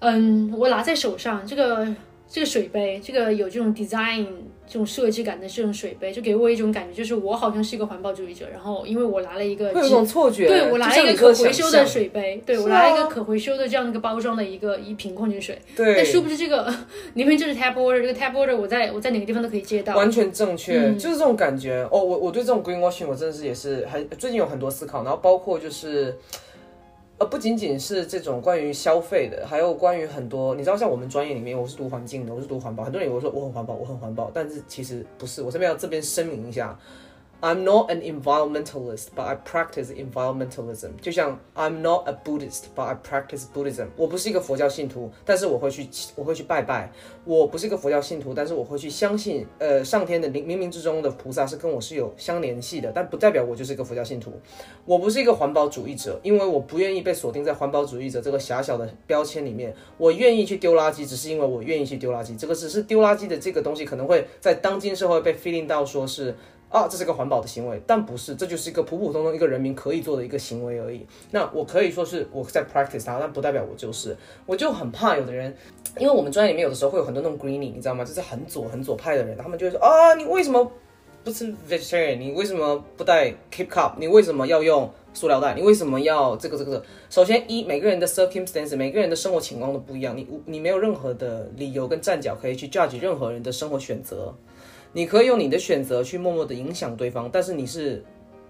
[0.00, 1.88] 嗯，我拿在手上这个
[2.28, 4.26] 这个水杯，这个有这种 design
[4.66, 8.46] 这种设计感的这种水杯，就给我一种感觉，就是我好像是一个环保主义者。
[8.50, 15.58] 然后因为我拿了一个会有种错觉，对我拿了一个可回收的，水杯，对我拿了一个啊可回收的这样一个包装的一个一瓶矿泉水。
[15.76, 16.74] 对，但殊不知这个
[17.14, 19.94] 里面就是 tap water，这个 tap water 我在我在哪个地方都可以接到。
[19.96, 21.86] 完全正确，嗯就是这种感觉。
[21.90, 26.16] 哦，我我对这种 greenwashing 我真的是也是很最近有很多思考，然后包括就是。
[27.16, 35.40] 呃，不仅仅是这种关于消费的，还有关于很多，你知道，像我们专业里面，我是读环境的，我是读环保，很多人以为说我很环保，我很环保，但是其实不是。
[35.40, 36.76] 我这边要这边声明一下
[37.40, 40.90] ，I'm not an environmentalist, but I practice environmentalism。
[41.00, 43.86] 就像 I'm not a Buddhist, but I practice Buddhism。
[43.96, 46.90] 我不是一个佛教信徒，但是我会去我会去拜拜。
[47.24, 54.32] 我不是一个佛教信徒，但是我会去相信，呃，上天的冥冥冥之中的菩萨是跟我是有相联系的，但不代表我就是一个佛教信徒。
[54.84, 59.74] 我不是一个环保主义者，因为我不愿意被锁定在环保主义者这个狭小的标签里面。
[59.96, 62.36] 我愿意去丢垃圾，只是因为我愿意去丢垃圾。
[62.38, 66.34] 这个只是丢垃圾的这个东西，可能会在当今社会被 feeling 到说是。
[66.74, 71.06] 啊，这是个环保的行为，但不是，这就是一个普普通通一个人民可以做的一个行为而已。
[71.30, 74.16] 那我可以说是我在 practice 它，但不代表我就是。
[74.44, 75.54] 我就很怕有的人，
[76.00, 78.04] 因为我们专业里面有的时候会有很多那种 greeny，你知道吗？
[78.04, 80.68] 就是很左很左派的人，他们就会说啊，你为什么
[81.22, 82.18] 不吃 vegetarian？
[82.18, 83.92] 你为什么不带 keep cup？
[83.96, 85.54] 你为什么要用塑料袋？
[85.54, 86.84] 你为什么要这个这个这个？
[87.08, 94.34] 首先一，每个人的 circumstance，每个人的生活情况都不一样，你你没有任何的理由跟站脚可以去 judge 任何人的生活选择。
[94.94, 98.02] 你可以用你的选择去默默的影响对方，但是你是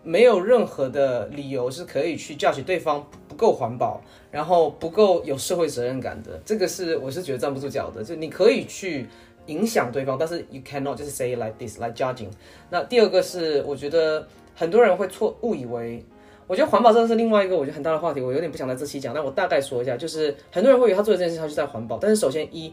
[0.04, 6.40] 没有任何的理由是可以去叫起对方不够环保，然后不够有社会责任感的。
[6.44, 8.04] 这个是我是觉得站不住脚的。
[8.04, 9.06] 就你可以去
[9.46, 12.28] 影响对方，但是 you cannot 就是 say like this like judging。
[12.70, 16.04] 那第二个是我觉得很多人会错误以为。
[16.46, 22.70] 我觉得环保真的是另外一个我觉得很大的话题，我有点不想在这期讲，但我大概说一下，就是很多人会以为他做的这件事他就在环保，但是首先一，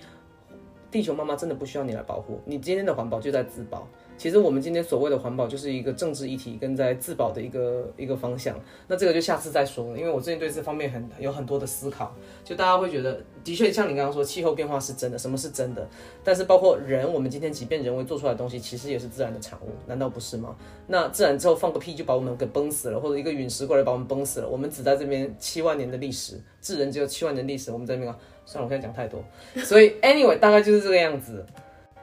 [0.91, 3.87] 地球妈妈真的不需要你来保护，你今天的环保就在自保。
[4.17, 8.55] 其实我们今天所谓的环保，就是一个政治议题跟在自保的一个一个方向。
[8.87, 12.13] 那这个就下次再说，因为我最近对这方面很有很多的思考。
[12.43, 15.87] 就大家会觉得，的确像你刚刚说，气候变化是真的，什么是真的？
[16.23, 20.55] 但是包括人，我们今天即便人为做出来的东西，其实也是自然的产物，难道不是吗？
[20.85, 28.15] 那自然之后放个屁就把我们给崩死了，或者一个陨石过来把我们崩死了，我们只在这边七万年的历史，智人只有七万年历史，我们在那边
[28.51, 29.23] 算了，我现在讲太多，
[29.63, 31.45] 所以 anyway 大概就是这个样子。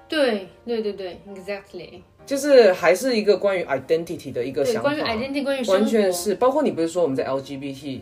[0.09, 2.01] 对对对对，exactly。
[2.25, 6.35] 就是还是一个关于 identity 的一个，想法，关于 identity，关于，完全是。
[6.37, 8.01] 包括你不是说我们在 LGBT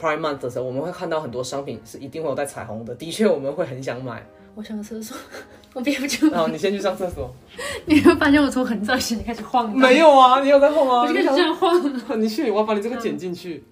[0.00, 4.24] Prime Month 的时候，我们会看到很多商品是一定会有带彩虹的，的确我们会很想买。
[4.54, 5.16] 我上个厕所，
[5.74, 6.28] 我憋不住。
[6.30, 7.32] 然后你先去上厕所。
[7.86, 11.02] 你会发现我从很早以前就开始晃荡，没有啊，你有在晃啊？
[11.02, 12.20] 我就开始这样晃。
[12.20, 13.64] 你去，我要把你这个剪进去。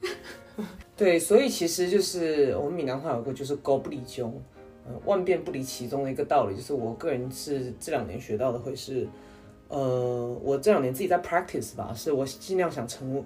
[0.97, 4.41] 对，所以其实就是我们闽南话有个就是“狗不离中”，
[4.89, 9.07] 呃，万变不离其中的一个道理，就是我个人是这两年学到的，会是，
[9.69, 13.23] 呃，我这两年自己在 practice 吧，是我尽量想成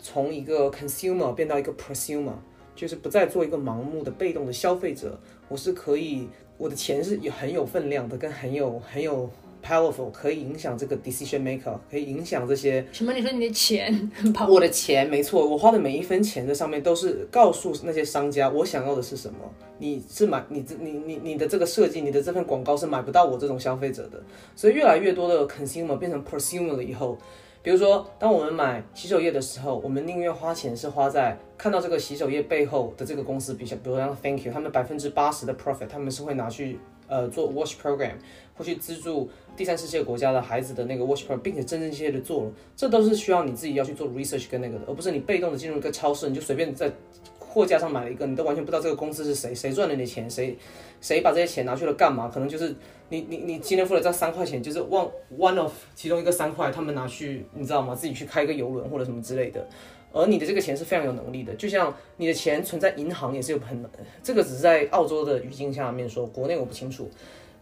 [0.00, 2.32] 从一个 consumer 变到一个 prosumer，
[2.74, 5.16] 就是不再做一个盲目的被动的消费者，
[5.48, 6.28] 我是可以，
[6.58, 9.30] 我的钱是有很有分量的，跟很有很有
[9.66, 13.12] powerful，可以影响这个 decision maker，可以影响这些什么？
[13.12, 14.46] 你说你的钱很跑？
[14.46, 19.38] 我的钱没错，我花的每一分钱在上面都是告诉那些商家我想要的是什么。
[19.78, 24.22] 你是买你这你你你的这个设计，你的这份广告是买不到我这种消费者的。
[24.54, 27.18] 所以越来越多的 consumer 变成 prosumer 了以后，
[27.62, 38.12] 比如说当我们买洗手液的时候，我们宁愿花钱是花在看到这个洗手液背后的这个公司，比如比如像 Thank You，他们百分之八十的 profit 他们是会拿去呃做 wash program，
[38.56, 46.90] 或去资助第三世界国家的孩子的那个 wash program，并且真真切切的做了，这都是需要你自己要去做 research 跟那个的，而不是你被动的进入一个超市，你就随便在
[47.38, 50.56] 货架上买了一个，你都完全不知道这个公司是谁，谁赚了你的钱，谁
[51.00, 52.28] 谁把这些钱拿去了干嘛？
[52.28, 52.74] 可能就是
[53.08, 57.94] 你你你今天付了这三块钱，就是 one one of 其中一个三块，他们拿去你知道吗？
[57.94, 59.66] 自己去开一个游轮或者什么之类的。
[60.12, 63.84] 而你的这个钱是非常有能力的，就像你的钱存在银行也是有很，
[64.22, 67.10] 这个只是在澳洲的语境下面说，国内我不清楚。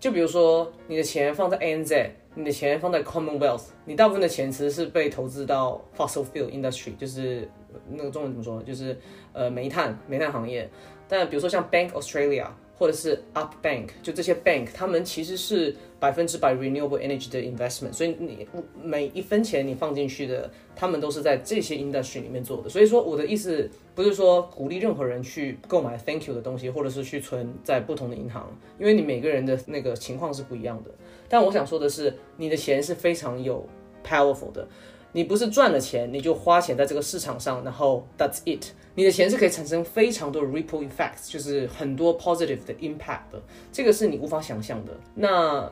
[0.05, 7.49] 就比如说你的钱放在 ANZ，你的钱放在 Commonwealth，你大部分的钱其实是被投资到 fossil fuel industry，就是
[7.89, 8.95] 那个中文怎么说，就是
[9.33, 10.69] 呃煤炭煤炭行业。
[11.09, 15.75] 但比如说像 Bank Australia 或者是 Up Bank，就这些 bank，他们其实是
[16.05, 18.47] 百分之百 renewable energy 的 investment，所以你
[18.83, 22.69] 每一分钱你放进去的，他们都是在这些 industry 里面做的。
[22.69, 30.91] 所以说我的意思不是说鼓励任何人去购买 Thank you 的东西，或者是去存在不同的银行，因为你每个人的那个情况是不一样的。
[31.27, 33.67] 但我想说的是，你的钱是非常有
[34.07, 34.69] powerful 的。
[35.13, 38.67] 你不是赚了钱你就花钱在这个市场上，然后 that's it。
[38.97, 43.41] 你的钱是可以产生非常多的 ripple effects，就是很多 positive 的 impact 的，
[43.73, 44.93] 这个是你无法想象的。
[45.15, 45.71] 那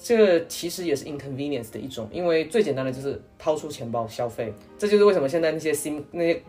[0.00, 6.42] 这个其实也是 inconvenience 的一种，因为最简单的就是掏出钱包消费，这就是为什么现在那些 sim 那些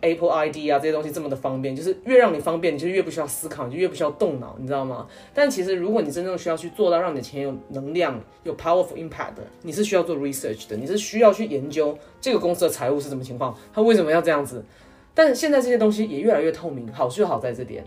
[0.00, 5.06] Apple ID 啊这些东西这么的方便，就是越让你方便，你就越不需要思考，你就越不需要动脑，你知道吗？
[5.34, 14.64] 但其实如果你真正需要去做到让你的钱有能量、有 powerful impact 的，你是需要做 research 的，你是需要去研究这个公司的财务是什么情况，它为什么要这样子。
[15.12, 17.84] 但现在这些东西也越来越透明，好就好在这点。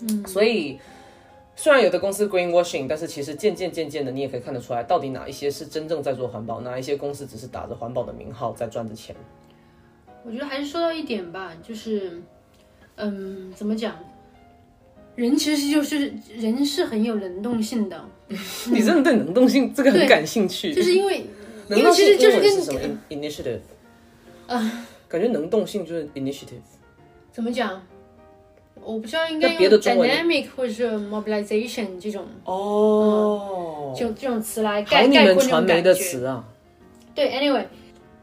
[0.00, 0.76] 嗯，所以
[1.56, 9.14] 虽然有的公司 greenwashing，但是其实渐渐渐渐的，你也可以看得出来，到底哪一些是真正在做环保，哪一些公司只是打着环保的名号在赚着钱。
[10.24, 12.20] 我觉得还是说到一点吧，就是，
[12.96, 13.96] 嗯，怎么讲？
[15.14, 18.04] 人其实就是人是很有能动性的，
[18.72, 21.24] 你真的对能动性这个很感兴趣，就是因为
[21.68, 23.60] 能动因为其实性就是跟是什么？In- initiative。
[24.48, 26.60] 啊，感觉能动性就是 initiative。
[27.30, 27.80] 怎么讲？
[28.84, 36.00] 我不知道应该用 dynamic 或者是 mobilization 这种哦，就这种词来好概概括那种传媒的感觉。
[36.00, 36.44] 词啊。
[37.14, 37.64] 对，anyway，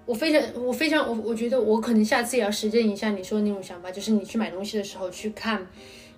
[0.05, 5.65] 我非常我非常我我觉得我可能下次也要实践一下你说的那种想法，就是你去买东西的时候去看。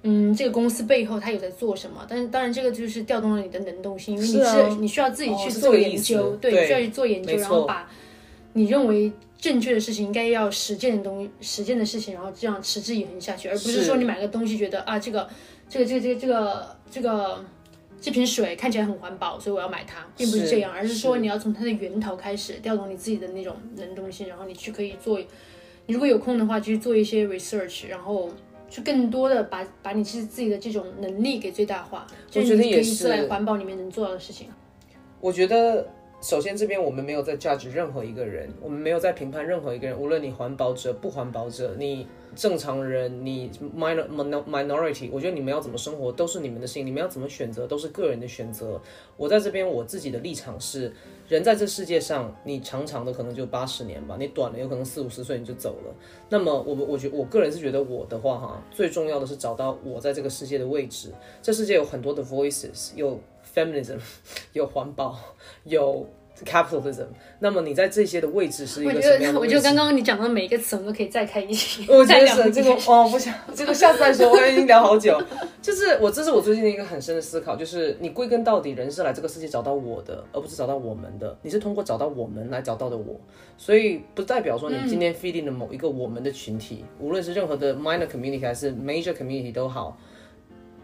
[0.05, 2.05] 嗯，这个公司背后它有在做什么？
[2.09, 7.89] 但是当然，这个就是调动了你的能动性，因为你是,、你需要自己哦去做研究，对，对需要去做研究，然后把
[8.51, 9.09] 你认为
[9.43, 15.27] 正确的事情，应该要实践的东西，实践的事情，然后这样持之以恒下去，而不是是说你买个东西觉得啊，这个
[15.67, 17.45] 这个这个这个这个这个
[17.99, 25.19] 这瓶水看起来很环保，所以我要买它，并不是是这样，而是说你要从它的源头开始调动你自己的那种能动性，然后你去可以做，
[25.87, 28.31] 你如果有空的话，就去做一些 research，然后。
[28.69, 34.47] 去更多的把把你自自己的这种能力给最大化，我觉得也这是你可以是在环保里面能做到的事情。
[35.21, 35.87] 我觉得，
[36.23, 48.79] 首先这边我们没有在 judge 任何一个人，我们没有在评判任何一个人，无论你环保者、不环保者，你正常人，你 minor minor- minority，我觉得你们要怎么生活都是你们的事情，你们要怎么选择都是个人的选择。
[49.17, 50.93] 我在这边我自己的立场是，
[51.27, 55.93] 人在这世界上，你长长的可能就八十年吧，你短了有可能四五十岁你就走了。
[56.29, 61.11] 那么我我觉我个人是觉得我的话哈，最重要的是找到我在这个世界的位置。
[61.41, 63.19] 这世界有很多的 voices，有
[63.55, 63.97] feminism，
[64.53, 65.19] 有环保，
[65.63, 66.07] 有
[66.45, 67.05] capitalism。
[67.39, 69.55] 那么你在这些的位置是一个什么样得，的位置？
[69.55, 71.85] 我觉得刚刚你讲的每一个词，我们都可以再开一期。
[71.91, 75.21] 我觉得是这个期哦，不想这个下次再说，我已经聊好久。
[75.61, 81.37] 就是 我，这是我最近的一个很深的思考，就是你归根到底，人是来这个世界找到我的，而不是找到我们的。
[81.43, 83.19] 你是通过找到我们来找到的我，
[83.57, 89.97] 所以不代表说你今天 feeding 的某一个我们的群体，无论是任何的 minor community 还是 major community 都好，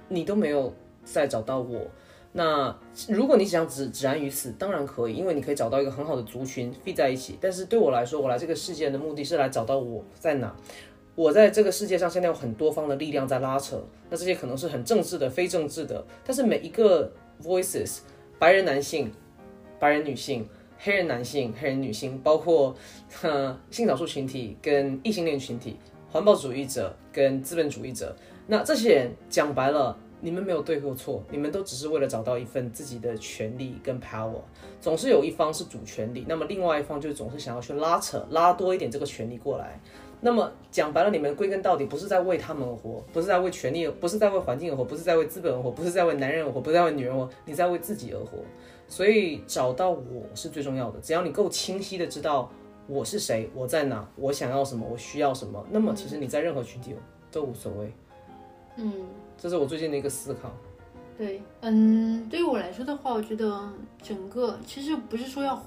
[0.08, 1.82] 你都没有再找到我。
[2.32, 2.76] 那
[3.08, 7.38] 如果你想止止然于此，当然可以，因为你可以找到一个很好的族群 feed 在一起。
[7.42, 10.56] 但是对我来说，我来这个世界的目的是来找到我在哪。
[11.16, 17.12] 我在这个世界上现在有很多方的力量在拉扯，那这些可能是很政治的、非政治的，但是每一个
[17.44, 18.00] voices，
[18.38, 19.12] 白人男性、
[19.80, 22.74] 白人女性、黑人男性、黑人女性，包括
[23.22, 25.78] 呃性少数群体跟异性恋群体、
[26.10, 28.16] 环保主义者跟资本主义者，
[28.48, 34.42] 那这些人讲白了，你们没有对或错，你们都只是为了找到一份自己的权利跟 power，
[34.82, 39.80] 总是有一方是主权利，那么另外一方就总是想要去拉扯、拉多一点这个权利过来。
[40.22, 48.40] 那么讲白了，你们归根到底不是在为他们而活，不是在为权利，不是在为环境而活，不是在为资本而活，不是在为男人而活，不是在为女人而活，你在为自己而活。
[48.90, 51.00] 所以找到我是最重要的。
[51.00, 52.52] 只要你够清晰的知道
[52.88, 56.94] 我是谁，我在哪，我想要什么，我需要什么，那么其实你在任何群体
[57.32, 57.94] 都无所谓。
[58.76, 58.92] 嗯，
[59.42, 60.52] 这是我最近的一个思考。
[61.18, 63.70] 对，嗯，对于我来说的话，我觉得
[64.02, 65.62] 整个其实不是说要，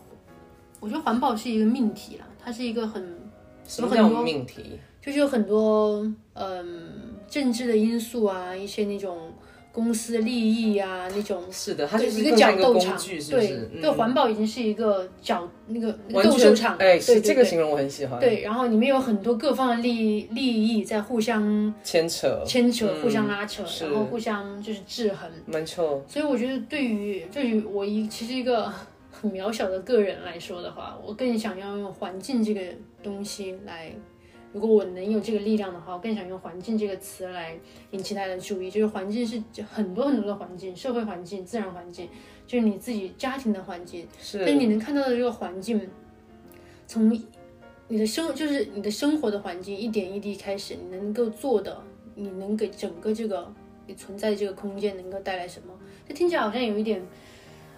[0.78, 3.18] 我觉得环保是一个命题啦，它是一个很
[3.66, 4.78] 什么叫命题？
[5.00, 9.32] 就是有很多嗯政治的因素啊，一些那种
[9.72, 13.70] 公司利益啊，那种是的，它就是一个角斗场，对是？
[13.80, 18.20] 对，环保已经是一个角那个斗兽场，哎，对这个形容我很喜欢。
[18.20, 25.30] 对，然后里面有很多各方的利益利益在互相牵扯，牵扯、嗯互相拉扯，是然后互相就是制衡。
[25.46, 26.04] 没错。
[26.06, 28.70] 所以我觉得，对于对于我一其实一个
[29.10, 32.60] 很渺小的个人来说的话，我更想要用环境这个
[33.02, 33.90] 东西来。
[34.52, 37.56] 如果我能有这个力量的话，我更想用环境这个词来
[37.90, 38.70] 引起大家的注意。
[38.70, 42.08] 就是环境是很多很多的环境，社会环境、自然环境，
[42.46, 44.06] 就是你自己家庭的环境。
[44.20, 45.80] 是但你能看到的这个环境，
[46.86, 47.18] 从
[47.88, 51.82] 你的生就是你的生活的环境一点一滴开始，你能够做的，
[52.14, 53.50] 你能给整个这个
[53.86, 55.72] 你存在这个空间能够带来什么？
[56.06, 57.02] 这听起来好像有一点，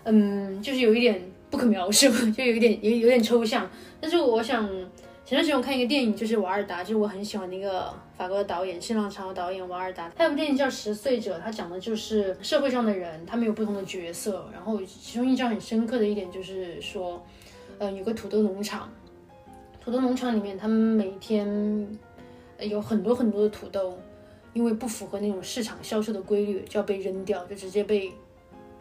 [0.02, 1.20] 嗯，就是有一点
[1.50, 3.70] 不可描述， 就有一点有有点抽象。
[4.00, 4.68] 但是我想
[5.26, 10.12] 前段时间我看一个电影，就是瓦尔达，就是我很喜欢的一个法国的导演，新浪潮导演瓦尔达。
[10.14, 14.46] 他有部电影叫《十岁者》，他讲的就是社会上的人，他们有不同的角色。
[14.52, 17.24] 然后其中印象很深刻的一点就是说，
[17.78, 18.92] 呃，有个土豆农场，
[19.80, 21.88] 土豆农场里面他们每天
[22.60, 23.98] 有很多很多的土豆，
[24.52, 28.12] 因为不符合那种市场销售的规律，就要被扔掉，就直接被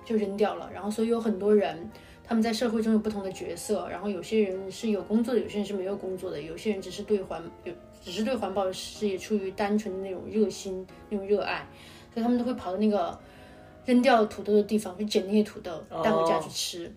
[0.03, 0.69] 就扔掉了。
[0.73, 1.89] 然后所以有很多人。
[2.25, 11.67] 他们在社会中有不同的角色，然后有些人是有工作的，有些人是没有工作的，有些人只是对环有只是对环保的事业出于单纯的那种热心、那种热爱，
[12.13, 13.17] 所以他们都会跑到那个
[13.85, 16.91] 扔掉土豆的地方去捡那些土豆带回家去吃。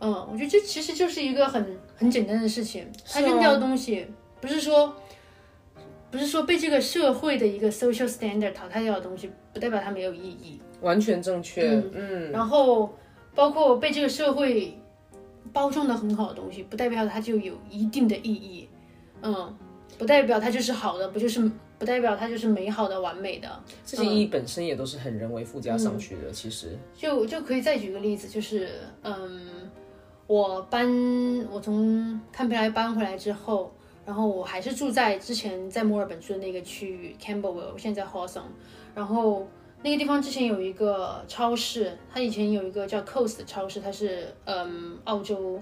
[0.00, 2.86] 嗯，我觉得这其实就是一个很很简单的事情。
[3.08, 4.04] 他扔掉的东西
[4.40, 4.94] 不是说
[6.10, 10.60] 不是说被这个社会的一个 social standard 淘汰掉的东西，不代表它没有意义。
[10.80, 11.80] 完全正确。
[11.94, 12.92] 嗯，然后。
[13.34, 14.76] 包括被这个社会
[15.52, 18.68] 包装的很好的东西，不代表它就有一定的意义，
[19.22, 19.56] 嗯，
[19.98, 23.48] 不代表它就是好的，不就是不代表它就是美好的、完美的。
[23.84, 26.30] 这些意义本身也都是很人为附加上去的。
[26.30, 28.68] 其实，就就可以再举个例子，就是
[29.02, 29.70] 嗯，
[30.26, 30.86] 我搬
[31.50, 33.72] 我从堪培拉搬回来之后，
[34.04, 38.42] 然后我还是住在之前在墨尔本住的那个区域 Campbellville，现在 Hawthorn，
[38.94, 39.46] 然后。
[39.82, 45.58] 那个地方之前有一个超市，它以前有一个叫 Coast 的超市，它是嗯澳洲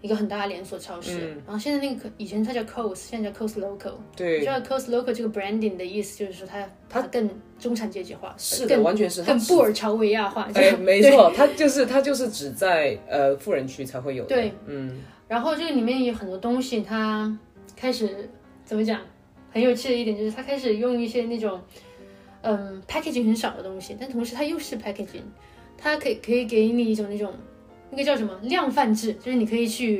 [0.00, 1.36] 一个很大的连锁超市。
[1.46, 3.92] 然后现在那个以前它叫 Coast，现在叫 Coast Local。
[4.16, 10.48] 对，知道 Coast Local 这个 branding 的意思就是说它它更中产阶级化，是的，完全是更布尔乔维亚化。
[10.52, 14.24] 哎，没错，它就是它就是只在呃富人区才会有。
[14.24, 15.02] 对，嗯。
[15.28, 17.38] 然后这个里面有很多东西，它
[17.76, 18.28] 开始
[18.64, 19.00] 怎么讲？
[19.52, 21.60] 很有趣的一点就是它开始用一些那种。
[22.46, 25.24] 嗯，packaging 很少的东西，但同时它又是 packaging，
[25.76, 27.32] 它可以可以给你一种那种
[27.90, 29.98] 那个叫什么量贩制，就是你可以去，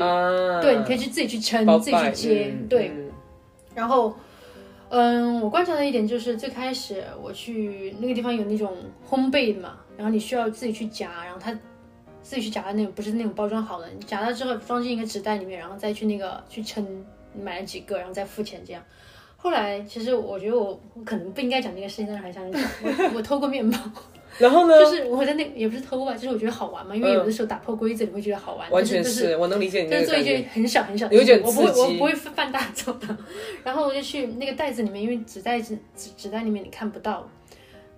[0.63, 2.93] 对，你可以去自己去称，自己去接，对。
[3.75, 4.15] 然后，
[4.91, 8.75] 嗯，我观察到一点就是，最开始我去那个地方有那种
[9.11, 11.53] 烘焙的嘛，然后你需要自己去夹，然后它
[12.23, 16.87] 自己去夹的那种不是那种包装好的，你夹了之后装进一个纸袋里面，然后再去那个去称，
[17.33, 18.83] 你买了几个，然后再付钱这样。
[19.37, 22.61] 后来，其实我觉得我我可能不应该讲这个事情，但是还想讲。
[22.83, 23.79] 我 我偷过面包，
[24.39, 24.77] 然后呢？
[24.79, 28.69] 就是我在那也不是偷吧，就是我觉得好玩嘛，因为有的时候打破规则你会觉得好玩。
[28.71, 29.91] 完全是我能理解你。
[29.91, 33.17] 就是做一件很小很小的，有点我不会我不会犯大错的。
[33.63, 37.29] 然后我就去那个袋子里面，因为纸袋子纸纸袋里面你看不到，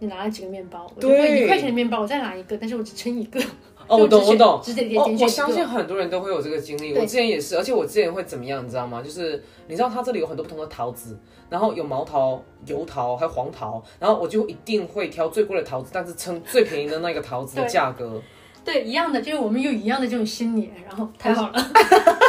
[0.01, 3.41] 你拿了几个面包，我就会一块钱的面包，我再拿一个，但是我只称一个。
[3.89, 4.61] 哦，我懂，我懂。
[4.99, 6.93] 哦，我相信很多人都会有这个经历。
[6.93, 9.03] 我之前也是，而且我之前会怎么样，你知道吗？
[9.03, 11.19] 就是你知道它这里有很多不同的桃子，
[11.49, 18.21] 然后有毛桃、油桃还有黄桃，然后我就一定会挑最贵的桃子，但是称最便宜的那个桃子的价格。
[18.65, 21.55] 对，一样的，就是我们有一样的这种心理，然后太好了，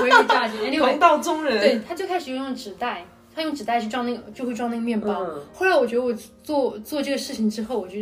[0.01, 0.57] 我有价值。
[0.79, 1.59] 同道中人。
[1.59, 3.05] 对他最开始用纸袋，
[3.35, 5.13] 他用纸袋去装那个，就会装那个面包。
[5.53, 7.97] 后来我觉得我做做这个事情之后，我就。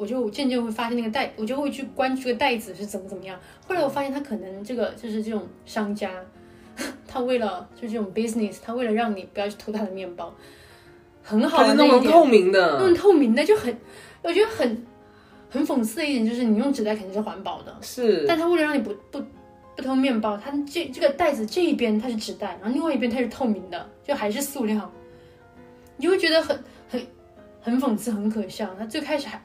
[0.00, 3.38] 我就渐渐会发现那个袋，我就会去关注个袋子是怎么怎么样。
[3.66, 6.10] 后来我发现他可能这个就是这种商家，
[7.06, 10.34] 他为了就是这种 business，他为了让你不要去偷他的面包，
[11.22, 13.76] 很好的那一点，透明的，那种透明的就很，
[14.22, 14.86] 我觉得很
[15.50, 19.22] 很讽刺的一点就是你用纸袋肯定是环保的，是，但他为了让你不不
[19.76, 24.90] 不偷面包，他这这个袋子这一边它是纸袋，然后另外一边它是透明的，就还是塑料，
[25.98, 27.06] 你就会觉得很很
[27.60, 28.74] 很讽刺，很可笑。
[28.78, 29.38] 他最开始还。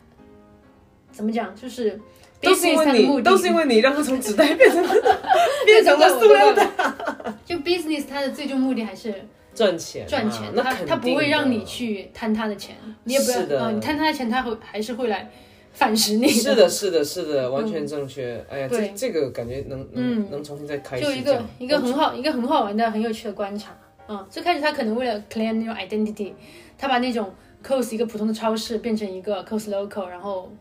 [1.16, 1.56] 怎么讲？
[1.56, 2.00] 就是
[2.42, 4.84] 都是因为你，都是因为你让它从纸袋变成
[5.66, 6.70] 变成了塑料袋。
[7.46, 9.14] 就 business 它的最终目的还是
[9.54, 10.54] 赚钱，赚钱。
[10.54, 15.32] 他他不会让你去贪他的钱，你也不要啊，你贪他的钱，他会还是会来
[15.72, 16.28] 反噬你。
[16.28, 18.44] 是的，是的，是的，完全正确。
[18.50, 21.00] 哎呀，这这个感觉能能能重新再开。
[21.00, 23.72] 就一个一个很好一个很好玩的很有趣的观察。
[24.08, 26.34] 嗯，最开始他可能为了 claim 那种 identity，
[26.78, 27.34] 他把那种
[27.66, 30.52] cos 一个普通的超市变成一个 cos local，然后。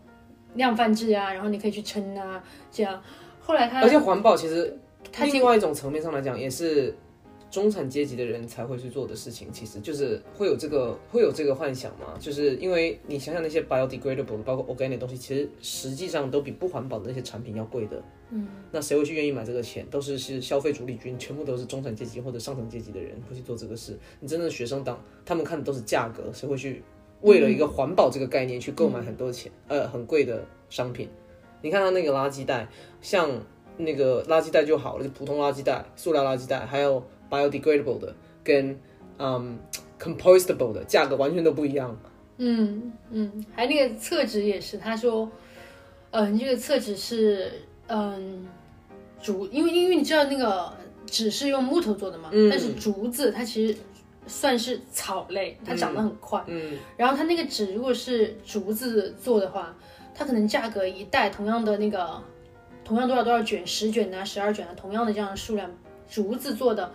[0.55, 3.03] 量贩制啊，然后你可以去称啊，这样。
[3.41, 4.77] 后来他而且环保其实，
[5.13, 6.97] 它另外一种层面上来讲，也是
[7.51, 9.53] 中产阶级的人才会去做的事情。
[9.53, 18.03] 其实就是会有这个会有这个幻想嘛，就是因为你想想那些 biodegradable 的，包括 organic 的东西，其实实际上都比不环保的那些产品要贵的。
[18.31, 18.49] 嗯。
[18.73, 19.87] 那谁会去愿意买这个钱？
[19.91, 23.99] 都是是消费主力军，全部都是中产阶级或者上层阶级的人会去做这个事。
[24.21, 26.83] 你真正的学生党，他们看的都是价格，谁会去？
[27.25, 31.09] 为了一个环保这个概念去购买很多钱呃很贵的商品，
[31.63, 32.69] 你看它那个垃圾袋，
[33.01, 33.31] 像
[33.79, 38.15] 那个垃圾袋就好了，就普通垃圾袋、塑料垃圾袋，还有 biodegradable 的
[38.45, 38.79] 跟
[39.19, 39.59] 嗯
[39.99, 41.99] compostable 的价格完全都不一样。
[42.37, 45.31] 嗯嗯，还有那个厕纸也是，他说，
[46.11, 47.51] 嗯，这个厕纸是
[47.87, 48.47] 嗯
[49.23, 50.73] 竹，因为因为你知道那个
[51.07, 52.51] 纸是用木头做的嘛，嗯。
[52.51, 53.77] 但是竹子它其实
[54.27, 56.43] 算是草类，它长得很快。
[56.47, 59.77] 嗯然后它那个纸如果是竹子做的话，
[60.15, 62.23] 它可能价格一袋同样的那个
[62.85, 65.71] 同样多少多少卷，十卷啊、十二卷啊，同样的这样的数量，
[66.09, 66.93] 竹子做的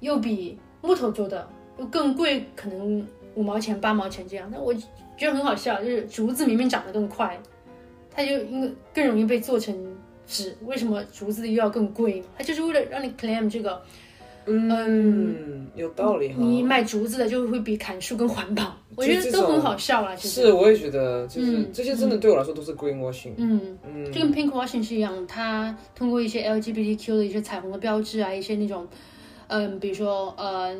[0.00, 1.48] 又比木头做的
[1.78, 4.48] 又更贵，可能五毛钱、八毛钱这样。
[4.52, 7.40] 那我觉得很好笑，就是竹子明明长得更快，
[8.10, 9.96] 它就因为更容易被做成
[10.26, 12.22] 纸，为什么竹子又要更贵？
[12.36, 13.82] 它就是为了让你 claim 这个，
[14.48, 16.34] 嗯，有道理哈。
[16.38, 18.74] 你买竹子的就会比砍树更环保。
[18.96, 20.42] 我觉得都很好笑啦，其实。
[20.42, 23.32] 是，我也觉得，就是、嗯这些真的对我来说都是 greenwashing。
[23.36, 28.86] 嗯，嗯，就跟 pink washing 是一样，它通过一些 LGBTQ 的一些彩虹的标志啊，一些那种，
[29.46, 30.76] 嗯，比如说呃，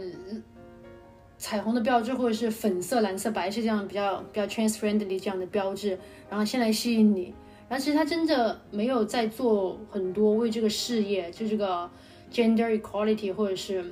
[1.36, 5.96] 彩虹的标志，或者是粉色、蓝色、白色这样比较比较 trans friendly 这样的标志，
[6.28, 7.32] 然后先来吸引你。
[7.68, 11.88] 然后其实他真的没有在做很多为这个事业，就这个
[12.32, 13.84] gender equality 或者是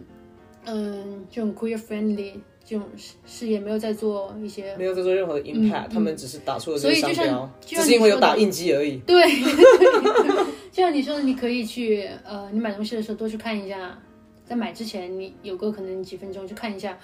[0.64, 2.32] 嗯这种 queer friendly
[2.64, 8.96] 这种事事业没有在做一些没有在做任何的 impact，、他们只是打出了这些商标，就只是因为有打印机而已。
[9.06, 9.22] 对，
[10.72, 13.96] 就像你说的，你可以去呃，你买东西的时候多去看一下，
[14.44, 16.98] 在买之前你有个可能几分钟去看一下，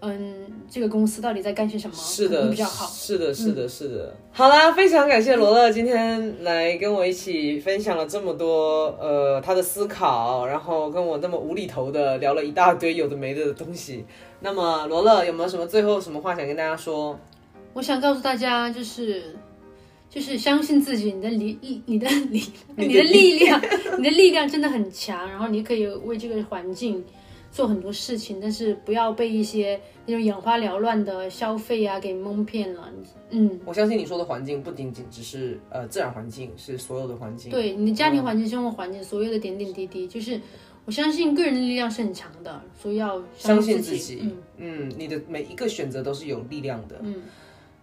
[0.00, 2.86] 嗯，这个公司到底在干些什么，是的，比较好。
[2.86, 4.14] 嗯是的，是的，是的。
[4.32, 14.04] 好啦，非常感谢罗乐今天来跟我一起分享了这么多呃他的思考，然后跟我那么无厘头的聊了一大堆有的没的的东西。
[14.40, 17.18] 那么罗乐有没有什么最后什么话想跟大家说？
[17.72, 19.34] 我想告诉大家，就是
[20.10, 22.42] 就是相信自己，你的 力，你的力，
[22.76, 23.60] 你的力量，
[23.98, 27.04] 你的力量真的很强，然后你可以为这个环境
[27.56, 32.92] 做很多事情，但是不要被一些那种眼花缭乱的消费啊给蒙骗了。
[33.30, 37.50] 嗯，我相信你说的环境不仅仅只是呃自然环境，是所有的环境。
[37.50, 40.38] 对你的家庭环境、生活环境，所有的点点滴滴，就是
[40.84, 46.96] 我相信个人的力量是很强的，所以要相信信自己嗯，嗯，你的每一个选择都是有力量的。
[47.00, 47.22] 嗯，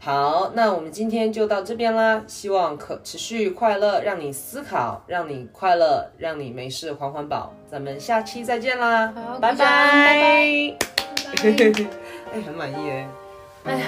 [0.04, 2.22] 好，那我们今天就到这边啦。
[2.28, 7.54] 希望可持续快乐，让你思考，让你快乐，让你没事环环保。
[7.72, 10.76] 咱们下期再见啦，拜拜。
[12.34, 13.08] 哎，很满意哎。
[13.64, 13.86] 哎呀，